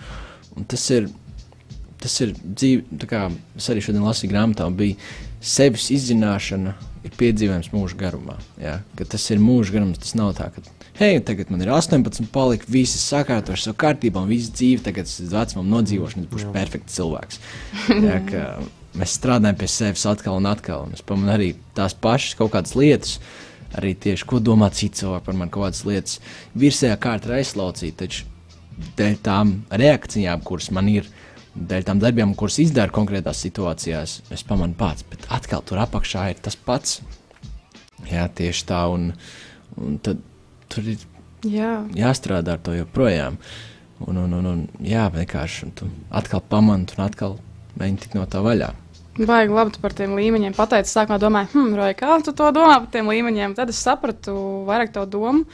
[0.55, 1.07] Un tas ir,
[2.03, 4.99] tas ir dzīve, kā es arī šodien lasīju grāmatā, bija
[5.45, 6.75] sevis izzināšana,
[7.05, 8.37] ir piedzīvojums mūža garumā.
[8.61, 8.79] Jā.
[9.03, 10.63] Tas ir mūža garums, tas nav tā, ka
[10.99, 15.17] hei, tagad man ir 18, palika, visi sakārtoši savu kārtību, un viss dzīve tagad es
[15.31, 17.41] vecumam nodzīvošu, un es būšu perfekts cilvēks.
[18.05, 18.19] Jā,
[18.95, 22.77] mēs strādājam pie sevis atkal un atkal, un es pamanu arī tās pašas kaut kādas
[22.79, 23.17] lietas.
[23.75, 26.19] Arī tieši ko domā citi cilvēki par mani, kaut kādas lietas
[26.55, 28.05] virsējā kārtā ir aizslaucīta.
[28.05, 29.51] Taču dēļ tām
[29.83, 31.09] reakcijām, kuras man ir,
[31.55, 36.39] dēļ tām darbiem, kuras izdara konkrētās situācijās, es pamanu pats, bet atkal tur apakšā ir
[36.45, 37.01] tas pats.
[38.07, 38.85] Jā, tieši tā.
[38.95, 39.09] Un,
[39.81, 40.23] un tad
[40.71, 41.05] tur ir
[41.45, 41.77] jā.
[41.95, 43.39] jāstrādā ar to joprojām.
[44.05, 47.37] Un, un, un, un jā, vienkārši tu atkal pamanti un atkal
[47.79, 48.73] mēģini tikt no tā vaļā.
[49.15, 50.53] Baigi labi par tiem līmeņiem.
[50.57, 53.55] Pateicis, sākumā domāju, hmm, Roja, kā tu to domā par tiem līmeņiem?
[53.55, 54.35] Tad es sapratu
[54.67, 55.45] vairāk to domu.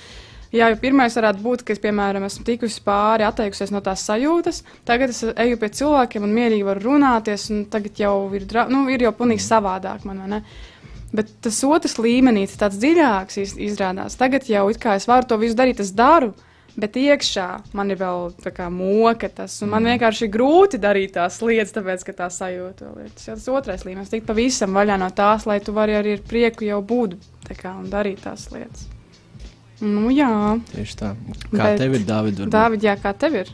[0.51, 4.64] Jā, jau pirmais varētu būt, ka es, piemēram, esmu tikusi pāri, atteikusies no tās sajūtas.
[4.88, 9.05] Tagad es eju pie cilvēkiem un mierīgi varu runāties, un tagad jau ir, nu, ir
[9.05, 10.41] jau pilnīgi savādāk man, vai ne?
[11.12, 14.16] Bet tas otrs līmenis, tāds dziļāks izrādās.
[14.20, 16.32] Tagad jau es varu to visu darīt, es daru.
[16.72, 19.89] Bet iekšā man ir vēl tā kā moka, tas, un man mm.
[19.91, 23.09] vienkārši ir grūti darīt tās lietas, tāpēc, ka tā sajūta vēl ir.
[23.18, 26.24] Tas jau tas otrais līmenis, tikt pavisam vaļā no tās, lai tu vari arī ar
[26.30, 27.18] prieku jau būt
[27.59, 28.88] kā, un darīt tās lietas.
[29.82, 30.32] Nu, jā.
[30.72, 31.12] Tieši tā.
[31.49, 32.41] Kā Bet, tev ir, Dāvid?
[32.53, 33.51] Dāvid, jā, kā tev ir?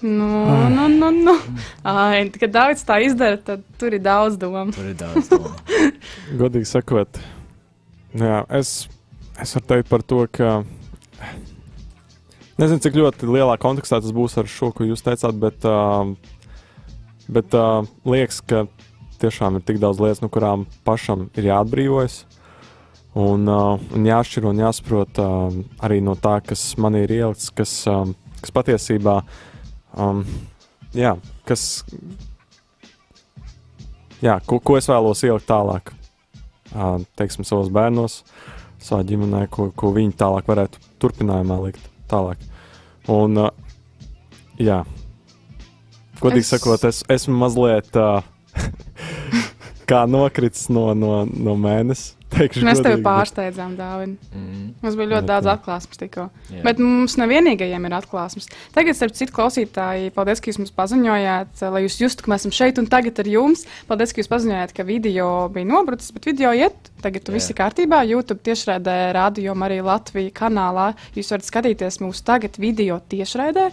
[0.00, 0.68] Nu, ah.
[0.70, 1.34] nu, nu, nu.
[1.82, 4.72] Ai, kad daudz tā izdara, tad tur ir daudz domu.
[4.72, 5.52] Tur ir daudz domu.
[6.40, 7.20] Godīgi sakot,
[8.16, 8.88] jā, es,
[9.36, 10.60] es varu teikt par to, ka.
[12.60, 16.08] Nezinu, cik ļoti lielā kontekstā tas būs ar šo, ko jūs teicāt, bet, uh,
[17.28, 18.64] bet uh, liekas, ka
[19.20, 22.22] tiešām ir tik daudz lietas, no kurām pašam ir jāatbrīvojas.
[23.20, 27.72] Un, uh, un jāšķir un jāsaprot uh, arī no tā, kas man ir ielikts, kas,
[27.90, 28.04] uh,
[28.40, 29.38] kas patiesībā uh,
[29.98, 30.22] Um,
[30.94, 31.16] jā,
[31.48, 31.82] kas,
[34.22, 35.92] jā, ko, ko es vēlos ielikt tālāk,
[36.74, 38.20] uh, teiksim, savos bērnos,
[38.80, 42.42] savā ģimenē, ko, ko viņi tālāk varētu turpinājumā likt tālāk.
[43.10, 43.50] Un, uh,
[44.60, 44.82] jā,
[46.20, 46.54] godīgi es...
[46.54, 48.22] sakot, es esmu mazliet uh,
[49.90, 52.14] kā nokritis no, no, no mēnesis.
[52.34, 54.16] Teikšu, Mēs tevi pārsteidzām, Dāvidi.
[54.34, 54.64] Mm.
[54.82, 56.26] Mums bija ļoti daudz atklāsmes tikko.
[56.50, 56.62] Jā.
[56.66, 58.48] Bet mums nevienīgajiem ir atklāsmes.
[58.76, 62.56] Tagad, starp citu, klausītāji, paldies, ka jūs mums paziņojāt, lai jūs justu, ka mēs esam
[62.56, 63.66] šeit un tagad ar jums.
[63.90, 66.90] Paldies, ka jūs paziņojāt, ka video bija nobrucis, bet video iet.
[67.04, 67.36] Tagad Jā.
[67.36, 68.02] viss ir kārtībā.
[68.08, 70.90] YouTube tiešraidē, radio arī Latvijas kanālā.
[71.16, 73.70] Jūs varat skatīties mūsu tagad video tiešraidē.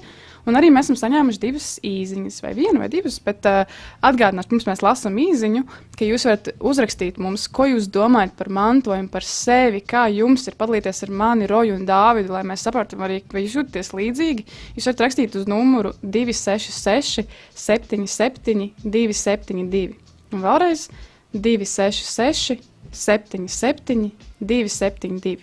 [0.48, 3.18] Un arī mēs esam saņēmuši divas īsiņas, vai vienu vai divas.
[3.24, 3.66] Bet uh,
[4.08, 5.64] atgādināšu, pirms mēs lasām īsiņu,
[5.98, 10.56] ka jūs varat uzrakstīt mums, ko jūs domājat par mantojumu, par sevi, kā jums ir
[10.60, 14.48] padalīties ar mani, Roju un Dāvidu, lai mēs arī, vai jūs jūtaties līdzīgi.
[14.78, 17.28] Jūs varat rakstīt uz numuru 266,
[17.68, 20.00] 77, 272.
[20.32, 20.88] Un vēlreiz
[21.36, 22.64] 266,
[22.96, 25.38] 77, 272.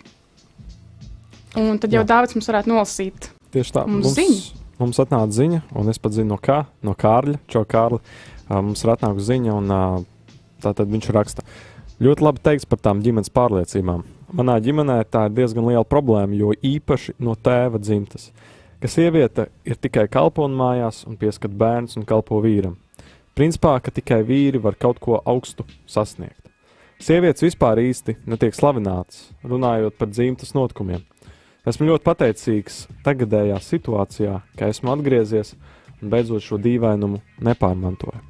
[1.61, 2.09] Un tad jau Jā.
[2.09, 3.31] Dārvids mums varētu nolasīt.
[3.55, 3.85] Tieši tā.
[3.87, 4.64] Mums ziņa.
[4.81, 6.65] Mums atnāca ziņa, un es pat zinu, no kā.
[6.85, 8.01] No Kārļa, Čau Kārļa.
[8.55, 10.07] Mums ir atnākusi ziņa, un
[10.65, 11.47] tā tad viņš raksta.
[12.03, 14.03] Ļoti labi teiks par tām ģimenes pārliecībām.
[14.35, 18.33] Manā ģimenē tā ir diezgan liela problēma, jo īpaši no tēva dzimtas,
[18.83, 22.75] ka sieviete ir tikai kalpona mājās un pieskat bērns un kalpo vīram.
[23.39, 26.41] Principā, ka tikai vīri var kaut ko augstu sasniegt.
[27.03, 31.03] Sievietes vispār īsti netiek slavinātas, runājot par dzimtas notikumiem.
[31.65, 35.55] Esmu ļoti pateicīgs tagadējā situācijā, ka esmu atgriezies
[36.03, 38.21] un beidzot šo dīvainumu nepārmantoju.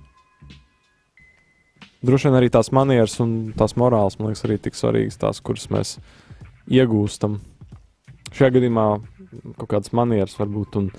[2.05, 5.66] Droši vien arī tās manieres un tās morāls, man liekas, arī tik svarīgas, tās, kuras
[5.72, 5.97] mēs
[6.70, 7.41] iegūstam.
[8.30, 8.87] Šajā gadījumā
[9.59, 10.91] kaut kādas manieres varbūt, un,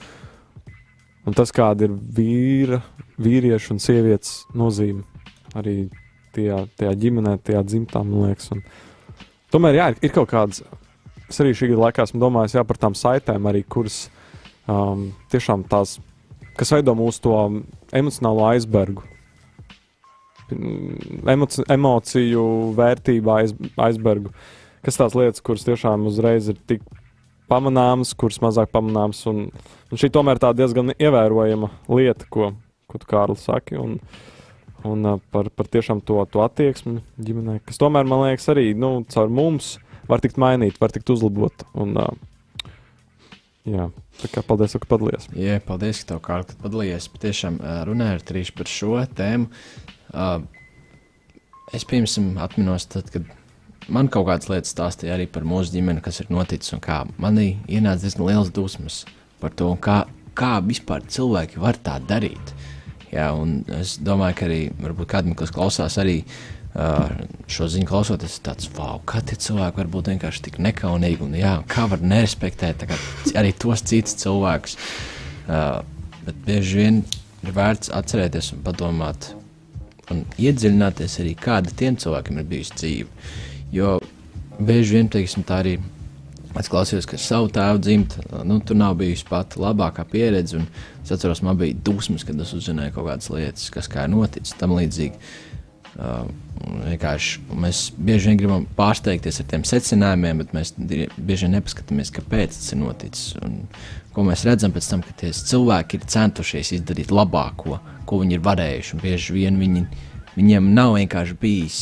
[1.30, 2.82] un tas, kāda ir vīra,
[3.22, 5.06] vīriešu un sievietes nozīme
[5.56, 5.86] arī
[6.36, 8.52] tajā, tajā ģimenē, tajā dzimtā, man liekas.
[8.58, 8.66] Un,
[9.56, 10.66] tomēr, jā, ir kaut kādas
[11.30, 14.06] es arī šī gada laikā esmu domājis jā, par tām saitēm, arī, kuras
[14.70, 15.98] um, tiešām tās,
[16.60, 17.36] kas veido mūsu to
[17.96, 19.06] emocionālo aizbergu.
[20.54, 22.44] Mm, Emoci, emociju
[22.78, 24.30] vērtību aiz, aizbergu.
[24.86, 26.84] Kas tās lietas, kuras tiešām uzreiz ir tik
[27.50, 29.24] pamanāmas, kuras mazāk pamanāmas.
[29.32, 29.48] Un,
[29.90, 32.52] un šī tomēr tā diezgan ievērojama lieta, ko,
[32.86, 33.80] ko tu Kārlis saki.
[33.82, 33.98] Un,
[34.86, 39.00] un uh, par, par tiešām to, to attieksmi ģimenē, kas tomēr man liekas arī nu,
[39.10, 39.76] caur mums
[40.10, 41.68] var tikt mainīta, var tikt uzlabota.
[41.78, 42.72] Un, uh,
[43.70, 43.88] jā,
[44.22, 45.30] tā kā paldies, ka padalījies.
[45.40, 47.10] Jā, paldies, ka tev kārt padalījies.
[47.14, 49.50] Patiešām runājot tieši par šo tēmu.
[50.16, 50.38] Uh,
[51.76, 53.28] es piemēram atminos, tad, kad
[53.92, 57.56] man kaut kādas lietas stāstīja arī par mūsu ģimeni, kas ir noticis un kā manī
[57.68, 59.04] ienāca diezgan liels dusmas
[59.42, 60.06] par to, kā,
[60.38, 62.56] kā vispār cilvēki var tā darīt.
[63.12, 64.62] Jā, un es domāju, ka arī
[65.08, 70.10] kādam, kas klausās arī uh, šo ziņu klausoties, tāds, wow, kā tie cilvēki var būt
[70.12, 72.98] vienkārši tik nekaunīgi un jā, kā var nerespektēt kā
[73.40, 74.76] arī tos citus cilvēkus.
[76.26, 77.02] Bet bieži vien
[77.46, 79.32] ir vērts atcerēties un padomāt
[80.12, 83.28] un iedziļināties arī, kāda tiem cilvēkiem ir bijusi dzīve.
[83.74, 83.98] Jo
[84.60, 85.78] bieži vien, teiksim, tā arī
[86.60, 90.62] es klausījos, ka savu tēvu dzimta, nu, tur nav bijusi pati labākā pieredze.
[91.04, 94.56] Es atceros, man bija dusmas, kad es uzzināju kaut kādas lietas, kas kā ir noticis
[94.60, 95.20] tam līdzīgi.
[95.96, 96.26] Uh,
[97.56, 102.74] mēs bieži vien gribam pārsteigties ar tiem secinājumiem, bet mēs bieži vien nepaskatāmies, kāpēc tas
[102.74, 103.36] ir noticis.
[103.44, 103.62] Un,
[104.16, 108.44] ko mēs redzam pēc tam, ka tie cilvēki ir centušies izdarīt labāko, ko viņi ir
[108.46, 109.00] varējuši.
[109.04, 109.86] Bieži vien viņi,
[110.36, 111.82] viņiem nav vienkārši bijis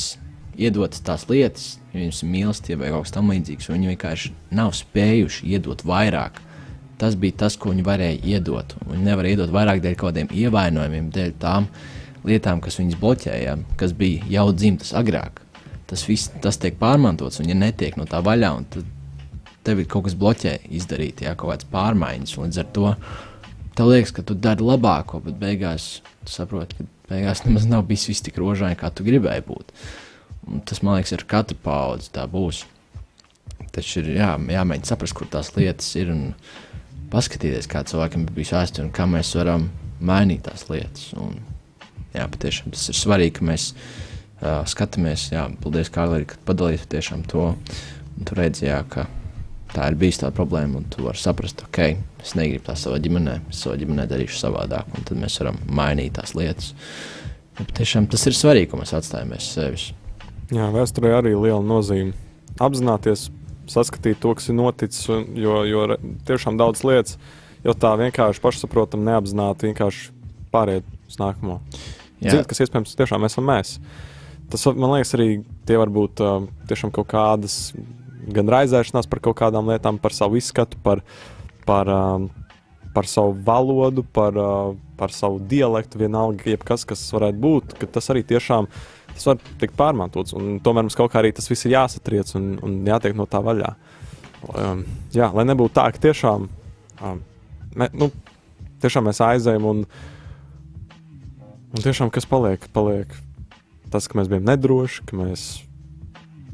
[0.58, 5.86] iedotas tās lietas, viņiem ir mīlestība vai kaut kas tamlīdzīgs, viņi vienkārši nav spējuši iedot
[5.88, 6.42] vairāk.
[7.02, 8.76] Tas bija tas, ko viņi varēja iedot.
[8.86, 11.68] Viņi nevarēja iedot vairāk dēļ kaut kādiem ievainojumiem, dēļ tām
[12.28, 15.42] lietām, kas viņus bloķēja, kas bija jau dzimtas agrāk.
[15.90, 18.88] Tas viss tas tiek pārmantots, un ja netiek no tā vaļā, tad
[19.64, 22.36] tev ir kaut kas bloķē izdarīt, jā, kaut kādas pārmaiņas.
[22.40, 22.90] Līdz ar to
[23.78, 28.26] tev liekas, ka tu dari labāko, bet beigās saproti, ka beigās nemaz nav bijis viss
[28.26, 29.74] tik rožaini, kā tu gribēji būt.
[30.50, 32.66] Un tas man liekas, ar katru paudzi tā būs.
[33.74, 36.26] Taču ir jā, jāmēģina saprast, kur tās lietas ir un
[37.14, 39.70] paskatīties, kā cilvēkam ir bijis vēsture un kā mēs varam
[40.04, 41.12] mainīt tās lietas.
[41.18, 41.40] Un,
[42.14, 47.26] jā, patiešām tas ir svarīgi, ka mēs uh, skatāmies, jā, paldies, Kārlī, ka padalījies tiešām
[47.30, 47.52] to.
[48.14, 49.08] Un tu redzi, jā, ka
[49.74, 51.80] tā ir bijusi tā problēma, un tu vari saprast, ok,
[52.22, 56.14] es negribu tā savā ģimenē, es savā ģimenē darīšu savādāk, un tad mēs varam mainīt
[56.20, 56.74] tās lietas.
[57.58, 59.88] Ja, tiešām tas ir svarīgi, ko mēs atstājam aiz sevis.
[60.54, 62.14] Jā, vēsturē arī liela nozīme.
[62.62, 63.30] Apzināties,
[63.70, 65.86] saskatīt to, kas ir noticis, jo, jo
[66.28, 67.18] tiešām daudz lietas
[67.64, 70.12] jau tā vienkārši pašsaprotami, neapzināti vienkārši
[70.54, 71.60] pāriet uz nākamo.
[72.32, 73.76] Ziniet, kas iespējams tiešām esam mēs.
[74.52, 75.28] Tas, man liekas, arī
[75.68, 77.74] tie var būt uh, kaut kādas
[78.34, 81.02] gan raizēšanās par kaut kādām lietām, par savu izskatu, par,
[81.68, 82.30] par, um,
[82.96, 88.12] par savu valodu, par, uh, par savu dialektu, vienalga, jebkas, kas varētu būt, ka tas
[88.14, 88.70] arī tiešām
[89.14, 90.34] tas var tikt pārmantots.
[90.34, 93.74] Tomēr mums kaut kā arī tas viss ir jāsatriec un, un jātiek no tā vaļā.
[94.44, 94.84] Um,
[95.16, 96.48] jā, lai nebūtu tā, ka tiešām,
[97.06, 97.22] um,
[97.80, 98.10] mē, nu,
[98.84, 99.86] tiešām mēs aizējam un,
[101.74, 103.14] un tiešām kas paliek, paliek
[103.94, 105.46] tas, ka mēs bijām nedroši, ka mēs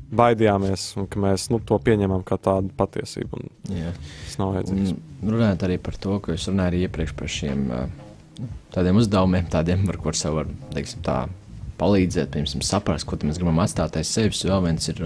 [0.10, 3.44] baidījāmies un ka mēs nu, to pieņemam kā tādu patiesību.
[3.70, 4.96] Tas nav vajadzīgs.
[5.22, 7.68] Runājot arī par to, ko es runāju arī iepriekš par šiem
[8.74, 11.20] tādiem uzdevumiem, tādiem, ar kuriem sev var teiksim, tā,
[11.80, 14.44] palīdzēt, piemēram, saprast, ko mēs gribam atstāt aiz sevis.
[14.48, 15.02] Vēl viens ir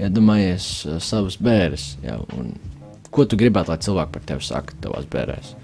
[0.00, 0.68] iedomājies
[1.04, 1.92] savus bērnus.
[3.10, 5.54] Ko tu gribētu, lai cilvēki par tevi saka, tavās bērnēs?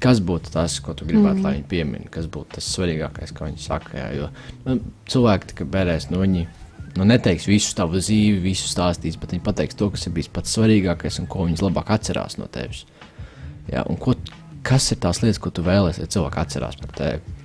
[0.00, 1.44] Kas būtu tas, ko tu gribētu, mm.
[1.44, 3.96] lai viņi piemin, kas būtu tas svarīgākais, ko viņi saka?
[3.98, 4.28] Jā, jo
[4.64, 4.78] nu,
[5.12, 6.46] cilvēki, kas bērnēs, nu, viņi
[6.96, 10.56] nu, neteiks visu tavu dzīvi, visu stāstīs, bet viņi pateiks to, kas ir bijis pats
[10.56, 12.86] svarīgākais un ko viņi labāk atcerās no tevis.
[13.70, 14.16] Ja, ko,
[14.66, 17.36] kas ir tās lietas, ko tu vēlēsies, lai cilvēki atcerās par tevi?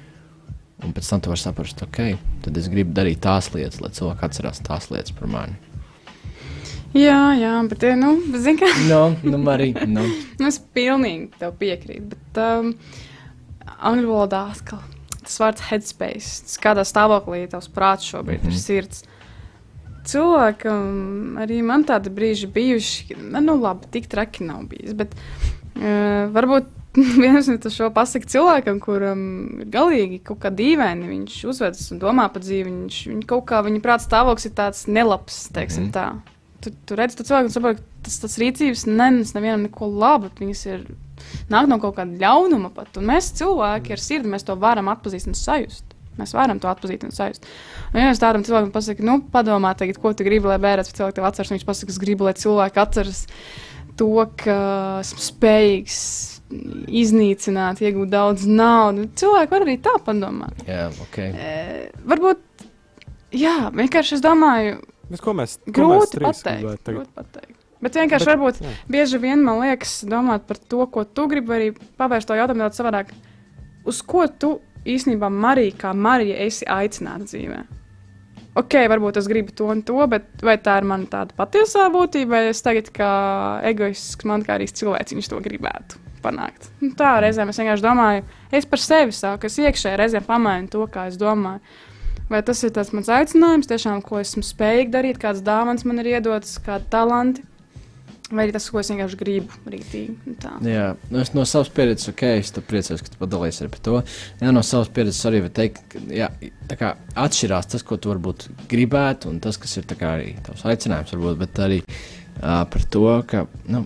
[0.85, 2.01] Un pēc tam tu vari saprast, ok,
[2.45, 5.74] tad es gribu darīt tās lietas, lai cilvēki atcerās tās lietas par mani.
[6.95, 8.69] Jā, jā, bet, nu, zini, kā.
[8.87, 10.05] no, nu, arī, no.
[10.39, 12.71] nu, es pilnīgi tev piekrītu, bet um,
[13.75, 14.83] angļu valodā atkal
[15.25, 18.53] tas vārds headspace, tas kādā stāvoklī tavs prāts šobrīd mm -hmm.
[18.53, 18.63] ir mhm.
[18.63, 19.03] sirds
[20.09, 24.93] cilvēkam arī man tādi brīži bijuši, nu, labi, tik traki nav bijis.
[24.97, 26.69] Bet uh, varbūt
[27.23, 29.25] viens no šo pasaku cilvēkam, kuram
[29.63, 33.59] ir galīgi kaut kā dīvaini, viņš uzvedas un domā par dzīvi, viņš, viņš kaut kā
[33.65, 35.93] viņa prāta stāvoklis ir tāds nelabs, teiksim mm.
[35.95, 36.07] tā.
[36.63, 40.31] Tu, tu redzi, tu cilvēku un saproti, ka tas, tas rīcības nenes nevienam neko labu,
[40.39, 40.85] viņas ir
[41.51, 42.95] nāk no kaut kāda ļaunuma pat.
[42.99, 45.95] Un mēs cilvēki ar sirdi, mēs to varam atpazīt un sajust.
[46.15, 47.47] Mēs varam to atpazīt un sajust.
[47.91, 50.99] Un, ja es tādam cilvēkam pasaku, nu, padomā, tagad, ko tu gribi, lai bērns vai
[51.01, 53.25] cilvēks tev atceras, viņš pasakā, es gribu, lai cilvēki atceras
[53.99, 54.55] to, ka
[55.01, 55.99] esmu spējīgs
[57.03, 59.11] iznīcināt, iegūt daudz naudas.
[59.19, 60.63] Cilvēki var arī tā padomāt.
[60.69, 61.19] Jā, ok.
[61.25, 61.53] E,
[62.07, 62.67] varbūt,
[63.35, 64.77] jā, vienkārši es domāju,
[65.11, 67.61] Bet ko mēs, ko grūti, mēs pateikt, grūti pateikt.
[67.85, 68.73] Bet vienkārši Bet, varbūt jā.
[68.89, 72.79] bieži vien man liekas, domāt par to, ko tu gribi, arī pavērst to jautājumu tādā
[72.79, 73.11] savādāk.
[73.85, 74.55] Uz ko tu
[74.89, 77.59] īstenībā Marija, kā Marija, esi aicināta dzīvē.
[78.55, 82.37] Ok, varbūt es gribu to un to, bet vai tā ir mana tāda patiesā būtība,
[82.37, 83.09] vai es tagad kā
[83.67, 86.69] egoistisks, man kā arī cilvēks to gribētu panākt.
[86.79, 88.23] Nu, tā reizēm es vienkārši domāju,
[88.55, 91.59] es par sevi sāku, es iekšēji reizēm pamainu to, kā es domāju.
[92.29, 96.15] Vai tas ir tas mans aicinājums, tiešām, ko esmu spējīgs darīt, kādas dāvanas man ir
[96.15, 97.45] iedotas, kādi talanti.
[98.31, 100.31] Vai arī tas, ko es vienkārši gribu rītīgi.
[100.41, 100.55] Tā.
[100.65, 103.99] Jā, nu es no savas pieredzes, ok, es priecājos, ka tu padalījies ar to.
[104.39, 106.31] Jā, no savas pieredzes arī var teikt, ka jā,
[107.21, 111.61] atšķirās tas, ko tu varbūt gribētu, un tas, kas ir arī tavs aicinājums, varbūt, bet
[111.67, 113.83] arī uh, par to, ka, nu,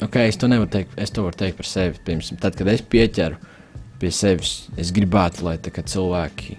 [0.00, 2.00] ok, es to nevaru teikt, es to varu teikt par sevi.
[2.08, 3.36] Piemēram, tad, kad es pieķeru
[4.00, 6.56] pie sevis, es gribētu, lai tā, cilvēki.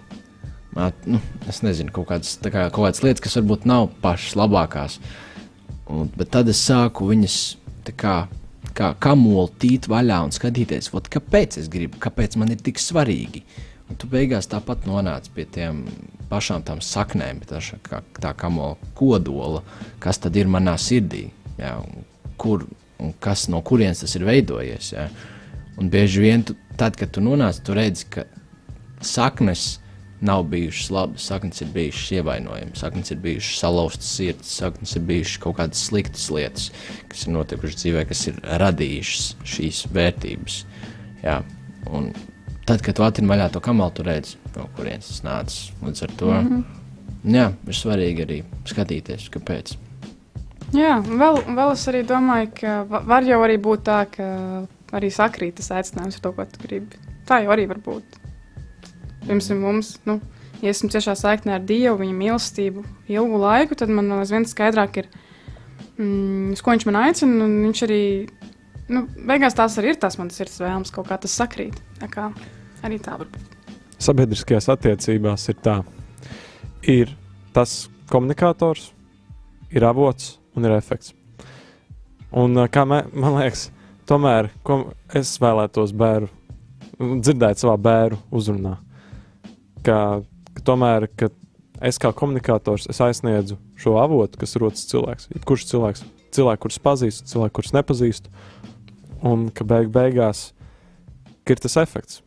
[0.75, 1.19] Nu,
[1.51, 4.99] es nezinu, kaut kādas, kā, kaut kādas lietas, kas varbūt nav pašas labākās.
[5.91, 7.39] Un, bet tad es sāku viņas
[7.99, 8.15] kā,
[8.77, 13.43] kā kamoli tīt vaļā un skatīties, ot, kāpēc es gribu, kāpēc man ir tik svarīgi.
[13.91, 15.83] Un tu beigās tāpat nonāc pie tiem
[16.31, 19.65] pašām tām saknēm, tā, kā, tā kamola kodola,
[19.99, 21.25] kas tad ir manā sirdī,
[21.59, 22.05] jā, un
[22.39, 22.63] kur,
[23.03, 24.93] un kas no kurienes tas ir veidojies.
[24.95, 25.09] Jā.
[25.81, 28.23] Un bieži vien, tu, tad, kad tu nonāc, tu redzi, ka
[29.03, 29.80] saknes
[30.21, 35.41] nav bijušas labas, saknes ir bijušas ievainojamas, saknes ir bijušas salauztas sirds, saknes ir bijušas
[35.41, 36.69] kaut kādas sliktas lietas,
[37.09, 40.59] kas ir notikušas dzīvē, kas ir radījušas šīs vērtības.
[41.23, 41.39] Jā.
[41.89, 42.11] Un
[42.69, 45.71] tad, kad tu atrini vaļā to kamalu, tu redzi, no kurienes tas nācis.
[45.81, 46.63] Līdz ar to mm -hmm.
[47.35, 49.75] jā, ir svarīgi arī skatīties, kāpēc.
[50.71, 54.27] Jā, vēl, vēl es arī domāju, ka var jau arī būt tā, ka
[54.91, 56.95] arī sakrīt tas aicinājums ar to, ko tu gribi.
[57.27, 58.20] Tā jau arī var būt.
[59.21, 60.17] Piemēram, mums, nu,
[60.63, 65.09] ja esmu ciešā saiknē ar Dievu, viņa mīlestību ilgu laiku, tad man aizvien skaidrāk ir,
[65.99, 67.49] mm, uz ko viņš man aicina.
[67.67, 68.01] Viņš arī,
[68.89, 71.77] nu, beigās tās arī ir tās manas sirds vēlmes, kaut kā tas sakrīt.
[72.01, 72.31] Tā kā
[72.85, 73.57] arī tā var būt.
[74.01, 75.77] Sabiedriskajās attiecībās ir tā,
[76.89, 77.13] ir
[77.53, 78.89] tas komunikators,
[79.69, 81.13] ir avots un ir efekts.
[82.33, 83.69] Un, kā mē, man liekas,
[84.09, 84.49] tomēr
[85.13, 88.79] es vēlētos bērnu dzirdēt savā bērnu uzrunā
[89.85, 90.21] ka,
[90.55, 91.31] ka tomēr ka
[91.81, 95.29] es kā komunikators es aizsniedzu šo avotu, kas ir otrs cilvēks.
[95.47, 96.07] Kurš cilvēks?
[96.31, 98.31] Cilvēks, kurus pazīstu, cilvēks, kurus nepazīstu.
[99.27, 100.51] Un ka beig beigās
[101.45, 102.21] ka ir tas efekts,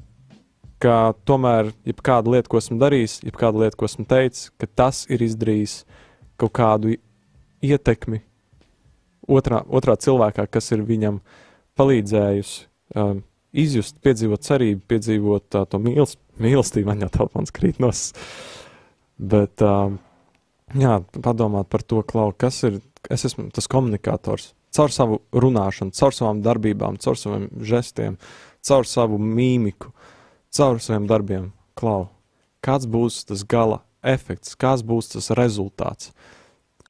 [0.83, 5.23] ka tomēr jebkāda lieta, ko esmu darījis, jebkāda lieta, ko esmu teicis, ka tas ir
[5.25, 5.83] izdarījis
[6.41, 6.97] kaut kādu
[7.65, 8.21] ietekmi
[9.31, 11.23] otrā, otrā cilvēkā, kas ir viņam
[11.79, 12.67] palīdzējusi
[12.99, 13.23] um,
[13.55, 17.91] izjust, piedzīvot cerību, piedzīvot uh, to mīlestību mīlestība, man jau telefons krīt no.
[19.35, 19.95] Bet, uh,
[20.75, 22.81] jā, padomāt par to, Klau, kas ir,
[23.13, 24.53] es esmu tas komunikators.
[24.75, 28.17] Caur savu runāšanu, caur savām darbībām, caur saviem žestiem,
[28.67, 29.93] caur savu mīmiku,
[30.55, 31.53] caur saviem darbiem.
[31.79, 32.09] Klau,
[32.65, 36.11] kāds būs tas gala efekts, kāds būs tas rezultāts,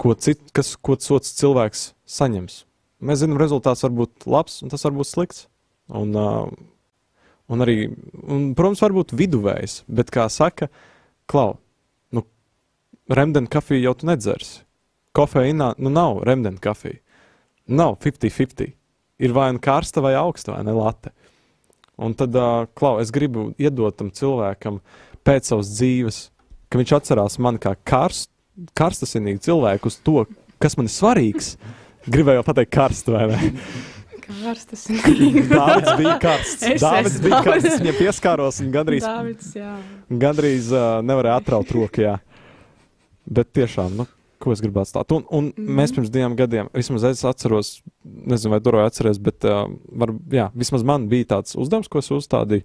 [0.01, 2.62] ko, cit, kas, ko sots cilvēks saņems.
[3.05, 5.47] Mēs zinām, rezultāts var būt labs, un tas var būt slikts.
[5.92, 6.49] Un, uh,
[7.53, 7.78] un arī,
[8.22, 10.70] un, protams, var būt viduvējs, bet, kā saka,
[11.30, 11.57] klau,
[12.14, 12.24] nu,
[13.11, 14.62] remdena kafiju jau tu nedzersi.
[15.14, 16.99] Kofeīnā, nu, nav remdena kafija.
[17.70, 18.74] Nav 50-50.
[19.22, 21.12] Ir vai nu karsta vai augsta, vai ne late.
[22.03, 24.80] Un tad, uh, klau, es gribu iedot tam cilvēkam
[25.24, 26.18] pēc savas dzīves,
[26.68, 28.32] ka viņš atcerās mani kā karst,
[28.74, 30.24] karstasinīgu cilvēku uz to,
[30.62, 31.55] kas man ir svarīgs.
[32.11, 33.53] Gribēju pateikt, karstu vai ne?
[34.25, 34.87] Karstas.
[35.53, 36.66] Dāvids bija karsts.
[36.75, 37.79] Es Dāvids bija karsts.
[37.83, 39.77] Viņa pieskāros un gandrīz, Dāvids, jā.
[40.25, 42.05] gandrīz uh, nevarēja atraut roku.
[42.05, 42.18] Jā.
[43.25, 44.09] Bet tiešām, nu,
[44.43, 45.14] ko es gribētu stāt.
[45.16, 45.55] Un, un mm.
[45.57, 45.79] -hmm.
[45.81, 50.51] mēs pirms diviem gadiem, vismaz es atceros, nezinu, vai Doroja atceries, bet uh, var, jā,
[50.55, 52.64] vismaz man bija tāds uzdevums, ko es uzstādīju.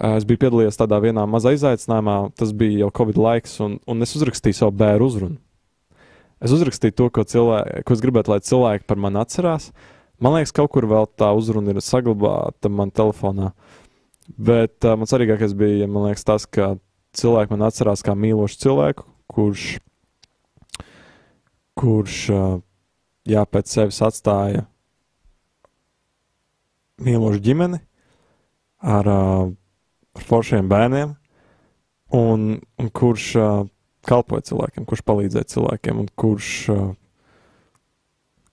[0.00, 4.02] Uh, es biju piedalījies tādā vienā mazā izaicinājumā, tas bija jau Covid laiks, un, un
[4.02, 5.40] es uzrakstīju savu bērnu uzrunu.
[6.40, 9.72] Es uzrakstīju to, ko, cilvēki, ko es gribētu, lai cilvēki par mani atcerās.
[10.20, 13.52] Man liekas, kaut kur vēl tā uzruna ir saglabāta manā telefonā.
[14.36, 16.74] Bet uh, man svarīgākais bija, liekas, tas, ka
[17.16, 19.64] cilvēki man atcerās kā mīlošu cilvēku, kurš,
[21.80, 22.58] kurš uh,
[23.26, 24.66] jā, pēc sevis atstāja
[27.00, 27.80] mīlošu ģimeni
[28.84, 29.48] ar, uh,
[30.20, 31.14] ar foršiem bērniem,
[32.16, 33.62] un, un kurš uh,
[34.06, 36.84] kalpoja cilvēkiem, kurš palīdzēja cilvēkiem, un kurš, uh,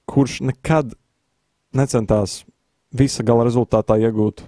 [0.07, 0.95] kurš nekad
[1.75, 2.43] necentās
[2.95, 4.45] visa gala rezultātā iegūt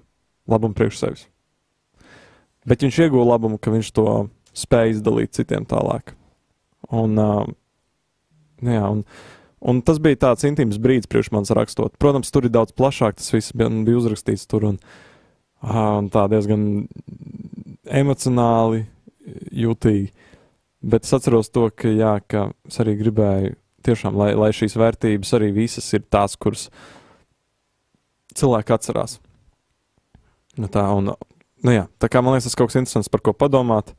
[0.50, 1.26] labumu priekš sevis.
[2.68, 4.06] Bet viņš ieguva labumu, ka viņš to
[4.58, 6.14] spēja izdalīt citiem tālāk.
[6.96, 7.46] Un, uh,
[8.66, 9.04] jā, un,
[9.60, 11.96] un tas bija tāds intīms brīdis priekš manis rakstot.
[12.02, 14.80] Protams, tur ir daudz plašāk, tas viss bija, bija uzrakstīts tur un,
[15.64, 16.66] uh, un tā diezgan
[17.90, 18.86] emocionāli
[19.56, 20.12] jutīgi.
[20.80, 25.34] Bet es atceros to, ka, jā, ka es arī gribēju tiešām, lai, lai šīs vērtības
[25.36, 26.70] arī visas ir tās, kuras
[28.38, 29.18] cilvēki atcerās.
[30.60, 31.14] Nu tā, un,
[31.66, 33.94] nu jā, tā kā man liekas, tas kaut kas interesants, par ko padomāt.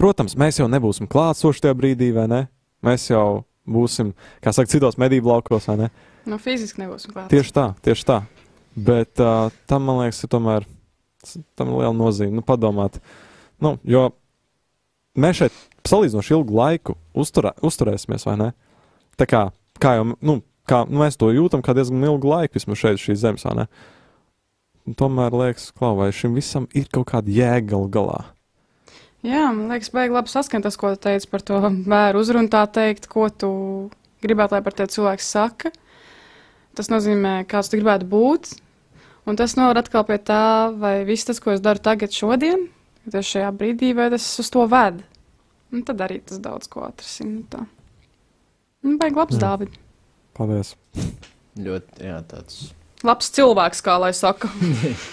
[0.00, 2.40] Protams, mēs jau nebūsim klātsoši tajā brīdī, vai ne?
[2.84, 4.12] Mēs jau būsim,
[4.44, 5.90] kā saka, citos medību laukos, vai ne?
[6.28, 7.30] Nu, fiziski nebūsim klāt.
[7.32, 8.22] Tieši tā, tieši tā.
[8.74, 10.66] Bet uh, tam, man liekas, ir tomēr
[11.56, 12.34] tam ir liela nozīme.
[12.38, 12.98] Nu, padomāt,
[13.62, 14.08] nu, jo
[15.20, 18.50] mēs šeit salīdzinoši ilgu laiku uzturē, uzturēsimies, vai ne?
[19.20, 19.44] Tā kā,
[19.82, 23.22] kā jau nu, kā, nu, mēs to jūtam, kā diezgan ilgu laiku vismaz šeit, šīs
[23.22, 23.46] zemes,
[25.00, 28.20] tomēr liekas, klau, vai šim visam ir kaut kāda jēga gal galā.
[29.24, 33.08] Jā, man liekas, baigi labi saskan tas, ko teici par to bērnu uzrunu, tā teikt,
[33.08, 33.50] ko tu
[34.24, 35.72] gribētu, lai par tevi cilvēks saka.
[36.76, 38.52] Tas nozīmē, kāds tu gribētu būt.
[39.24, 42.66] Un tas noved atkal pie tā, vai viss tas, ko es daru tagad, šodien,
[43.08, 45.00] tieši šajā brīdī, vai tas uz to ved.
[45.72, 47.40] Un tad arī tas daudz ko atrisina.
[47.48, 47.64] tā.
[48.84, 49.40] Nu, baigi labs.
[49.40, 49.72] Dāvid.
[50.34, 50.74] Paldies!
[51.54, 52.64] Ļoti, jā, tāds
[53.04, 54.48] Labs cilvēks, kā lai saka.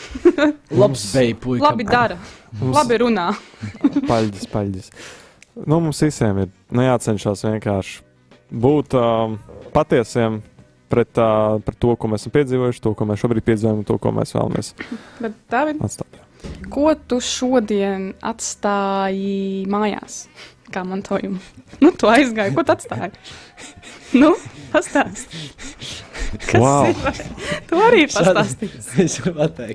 [0.82, 1.09] labs
[1.43, 1.65] puika.
[1.65, 2.15] Labi dara,
[2.61, 3.26] Mums labi runā.
[4.11, 4.88] paļģis, paļģis.
[5.65, 7.99] Nu, mums visiem ir nu, jācenšas vienkārši
[8.63, 9.36] būt um,
[9.76, 10.39] patiesiem
[10.91, 13.99] pret, uh, pret to, ko mēs esam piedzīvojuši, to, ko mēs šobrīd piedzīvojam, un to,
[13.99, 14.72] ko mēs vēlamies
[15.19, 16.19] Bet, Dāvid, atstāt.
[16.72, 20.26] ko tu šodien atstāji mājās?
[20.72, 21.39] Kā mantojumu?
[21.82, 23.11] Nu, tu aizgāji, ko tu atstāji?
[24.15, 24.34] Nu,
[24.72, 25.34] pastāst.
[26.47, 26.86] Kas Wow.
[26.88, 26.95] ir?
[27.03, 28.78] vai- Tu arī pastāstīji.
[29.03, 29.17] es.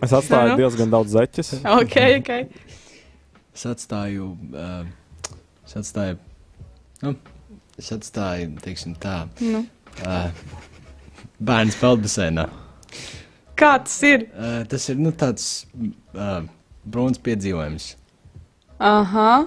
[0.03, 1.51] Es atstāju Nu, diezgan daudz zeķes.
[1.69, 2.31] Ok, ok.
[3.57, 4.87] Es atstāju, uh,
[5.67, 6.17] es atstāju,
[7.03, 7.15] nu,
[7.81, 9.63] es atstāju, teiksim tā, Nu,
[10.05, 10.31] uh,
[11.41, 12.49] bērns peldbasēnā.
[13.57, 14.27] kā tas ir?
[14.37, 15.65] Uh, tas ir, nu, tāds
[16.15, 16.43] uh,
[16.89, 17.95] brūns piedzīvojums.
[18.81, 19.47] Aha.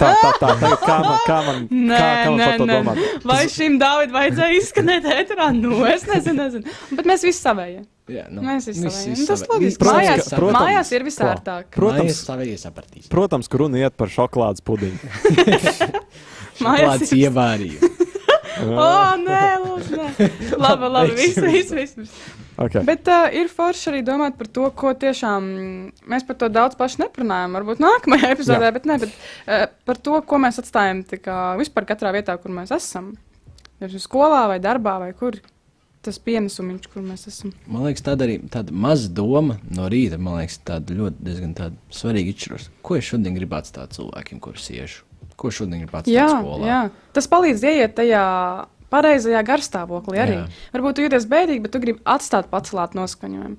[0.00, 2.66] Tā, tā, tā, tā kā man, kā man, Nē, kā, kā man nē, par to
[2.70, 2.76] nē.
[2.80, 3.24] domāt?
[3.30, 5.48] Vai šim Dāvidam vajadzēja izskanēt ēterā?
[5.56, 6.76] Nu, es nezinu, nezinu.
[6.98, 7.82] Bet mēs visi savējie.
[8.10, 9.12] Jā, nu, Mēs visi savējie.
[9.20, 9.44] Nu, tas.
[9.46, 10.56] Protams, Mājās, protams.
[10.64, 11.68] mājās ir visārtāk.
[11.76, 12.22] Protams.
[12.26, 13.10] Protams.
[13.12, 14.98] Protams, ka runa iet par šokolādes pudiņu.
[16.64, 17.20] Mājās ir.
[17.28, 17.90] ievārīja.
[18.66, 18.90] O,
[19.24, 20.28] nē, lūdzu, nē.
[20.64, 22.22] Labi, labi, viss, viss, viss.
[22.60, 22.84] Okay.
[22.84, 25.46] Bet uh, ir forši arī domāt par to, ko tiešām
[26.12, 27.56] mēs par to daudz paši neprunājam.
[27.56, 28.74] Varbūt nākamajā epizodē, Jā.
[28.76, 28.98] bet ne.
[29.00, 29.14] Bet,
[29.46, 33.14] uh, par to, ko mēs atstājam tā kā, vispār katrā vietā, kur mēs esam.
[33.80, 35.40] Vai tas ir skolā, vai darbā, vai kur.
[36.00, 37.52] Tas pienesumiņš, kur mēs esam.
[37.68, 41.76] Man liekas, tāda arī tāda maza doma no rīta, man liekas, tāda ļoti diezgan tāda
[41.92, 42.70] svarīga izšķiros.
[42.80, 45.04] Ko es šodien gribētu atstāt cilvēkiem, kurus iešu?
[45.40, 46.66] Ko šodien ir pats Jā, skolā?
[46.68, 46.80] jā,
[47.16, 48.24] tas palīdz ieiet tajā
[48.92, 50.38] pareizajā garstāvoklī arī.
[50.42, 50.46] Jā.
[50.74, 53.56] Varbūt tu jūties bēdīgi, bet tu gribi atstāt pacelāt noskaņojumu.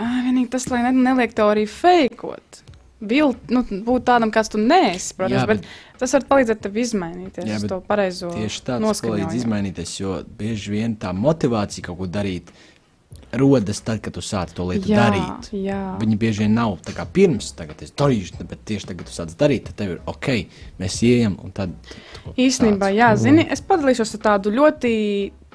[0.00, 2.62] Vienīgi tas, lai ne, neliek to arī fejkot.
[3.00, 6.74] Bil, nu, būt tādam, kāds tu neesi, protams, Jā, bet, bet tas var palīdzēt tev
[6.82, 9.24] izmainīties Jā, uz to pareizo Tieši tāds noskaņojumu.
[9.24, 12.52] palīdz izmainīties, jo bieži vien tā motivācija kaut ko darīt
[13.32, 15.50] rodas tad, kad tu sāc to lietu Jā, darīt.
[15.54, 15.80] jā.
[16.00, 19.34] Viņi bieži vien nav tā kā pirms, tagad es darīšu, bet tieši tagad tu sāc
[19.38, 20.30] darīt, tad tev ir ok,
[20.80, 21.94] mēs ejam tāds.
[22.96, 24.94] jā, zini, es padalīšos ar tādu ļoti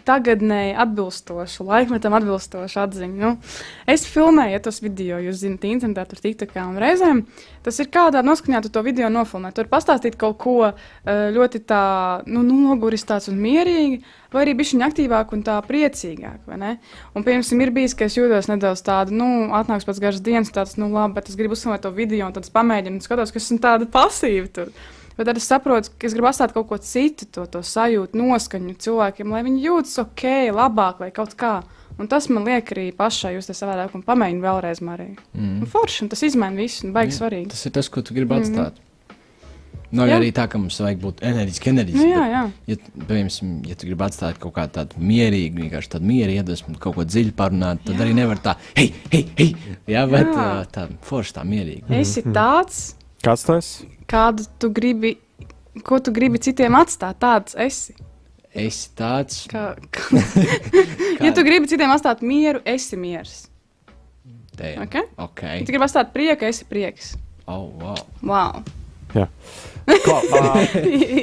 [0.06, 3.16] tagadnēji atbilstošu, laikmetam atbilstošu atziņu.
[3.20, 3.32] Nu,
[3.90, 7.24] es filmēju ja tos video, jūs zināt, internetā, tur TikTokā un reizēm.
[7.66, 9.52] Tas ir kādā noskaņā, tu to video nofilmē.
[9.56, 10.76] Tur pastāstīt kaut ko eh,
[11.36, 11.86] ļoti tā,
[12.30, 14.04] nu, noguris tāds un mierīgi,
[14.34, 16.74] vai arī bišķiņ aktīvāk un tā priecīgāk, vai ne?
[17.14, 20.76] Un, piemēram, ir bijis, ka es jūtos nedaudz tādu, nu, atnāks pēc garas dienas, tāds,
[20.82, 23.42] nu, labi, bet es gribu uzsvērt to video, un tad es pamēģinu, un skatos, ka
[23.42, 24.76] esmu tāda pasīva tur.
[25.16, 28.76] Bet tad es saprotu, ka es gribu atstāt kaut ko citu, to, to sajūtu, noskaņu
[28.84, 31.62] cilvēkiem, lai viņi jūtas ok, labāk vai kaut kā.
[31.96, 35.14] Un tas man liek arī pašai justies savādāk un pamēģināt vēlreiz arī.
[35.32, 35.62] Mm.
[35.64, 37.54] Un forši, un tas izmaina visu, un baigi svarīgi.
[37.54, 38.82] Tas ir tas, ko tu gribi atstāt.
[39.96, 40.16] Nav Jā.
[40.16, 40.18] jā.
[40.20, 42.02] arī tā, ka mums vajag būt enerģiski, enerģiski.
[42.02, 42.42] Nu, jā, jā.
[42.72, 46.98] Ja, piemēram, ja tu gribi atstāt kaut kādu tādu mierīgu, vienkārši tādu mieru iedvesmu, kaut
[46.98, 48.02] ko dziļu parunāt, tad jā.
[48.04, 49.50] arī nevar tā, hei, hei, hei.
[49.94, 50.36] Jā, bet Jā.
[50.36, 50.68] jā.
[50.76, 51.86] tā forši tā mierīgi.
[52.02, 52.82] Esi tāds,
[53.26, 53.70] Kāds tas?
[54.06, 55.16] kādu tu gribi,
[55.84, 57.96] ko tu gribi citiem atstāt, tāds esi.
[58.56, 60.22] Esi tāds, Kā, kā,
[61.26, 63.48] ja tu gribi citiem atstāt mieru, esi miers.
[64.56, 65.10] te, Okay?
[65.20, 65.58] okay.
[65.60, 67.16] Ja tu gribi atstāt prieku, esi prieks.
[67.50, 67.98] Oh, wow.
[68.24, 68.62] Wow.
[69.16, 69.26] Jā.
[70.06, 70.56] Klau, uh,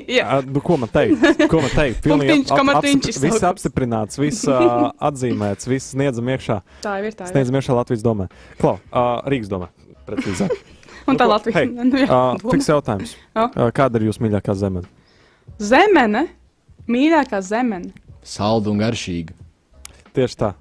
[0.06, 0.26] jā.
[0.26, 1.24] Uh, nu, ko man teikt?
[1.50, 2.02] Ko man teikt?
[2.04, 3.48] Punktiņš, komatiņš apstipri- Viss izsaukts.
[3.50, 6.60] apstiprināts, viss uh, atzīmēts, viss sniedzam iekšā.
[6.84, 7.26] Tā ir tā.
[7.26, 7.32] ir.
[7.34, 8.28] Sniedzam iekšā Latvijas domē.
[8.60, 9.70] Klau, uh, Rīgas domē.
[10.06, 10.54] Precīzāk.
[11.08, 11.58] Un tā Nu, Latvija.
[11.58, 13.16] hei, Nu, jā, Uh, fiks jautājums.
[13.34, 13.48] Jā.
[13.56, 14.84] Uh, kāda ir jūsu mīļākā zeme?
[15.58, 16.26] Zemene,
[16.90, 17.92] mīļākā zemene.
[18.22, 19.34] Saldu un garšīgu.
[20.14, 20.52] Tieši tā.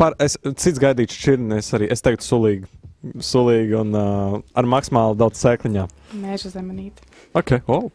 [0.00, 2.68] Par, es, cits gaidīts šķirni, es arī es teiktu sulīgi.
[3.20, 5.90] Sulīgi un uh, ar maksimāli daudz sēkliņām.
[6.22, 7.04] Mēža zemenīte.
[7.36, 7.90] Ok, oh,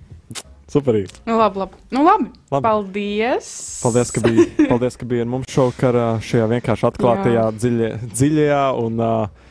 [0.69, 1.09] superīgi.
[1.25, 1.79] Nu, labi, labi.
[1.95, 2.27] Nu, labi.
[2.53, 2.61] Labi.
[2.67, 3.49] Paldies.
[3.81, 9.01] Paldies, ka biji, paldies, ka biji ar mums šokarā, šajā vienkārši atklātajā, dziļie, dziļajā un
[9.01, 9.48] uh,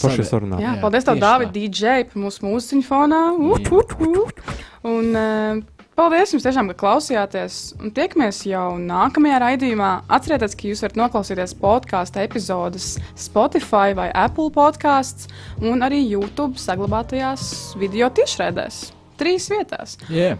[0.00, 0.58] pašai sarunā.
[0.62, 1.36] Jā, Jā, paldies, tev, tā.
[1.54, 3.20] DJ, par mūsu mūziķu fonā.
[3.34, 4.58] Uf, uf, uf.
[4.84, 5.60] Un uh,
[5.98, 7.58] paldies jums tiešām, ka klausījāties.
[7.80, 9.90] Un tiekamies jau nākamajā raidījumā.
[10.12, 15.30] Atcerieties, ka jūs varat noklausīties podkāstu epizodes Spotify vai Apple podkāsts
[15.64, 18.88] un arī YouTube saglabātajās video tiešraidēs.
[19.20, 19.98] Trīs vietās.
[20.10, 20.34] Jā,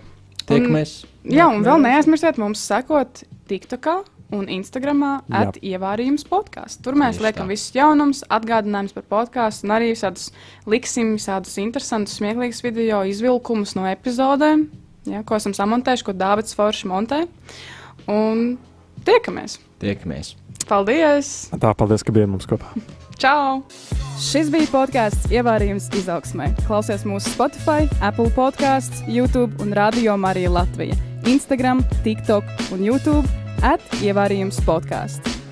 [0.49, 1.05] tiekamies.
[1.31, 4.03] Jā, un vēl neaizmirstiet mums sekot TikTokā
[4.37, 5.43] un Instagramā Jā.
[5.45, 6.83] at ievārījums podkāstu.
[6.87, 7.55] Tur mēs Tieši liekam tā.
[7.55, 10.31] visus jaunumus, atgādinājumus par podkāstu un arī visādus
[10.71, 14.67] liksim, visādus interesantus, smieklīgus video izvilkumus no epizodēm,
[15.11, 17.25] ja, ko esam samontējuši, ko Dāvids Forši montē.
[18.11, 18.57] Un
[19.07, 19.59] tiekamies!
[19.83, 20.35] Tiekamies.
[20.69, 21.33] Paldies!
[21.53, 22.73] Tā, paldies, ka bijāt mums kopā.
[23.23, 23.63] Čau!
[24.19, 26.53] Šis bija podkāsts Ievārījums izaugsmē.
[26.69, 30.99] Klausies mūsu Spotify, Apple podkāsts, YouTube un Radio Marija Latvija.
[31.27, 35.44] Instagram, TikTok un YouTube at Ievārījums podkāsts.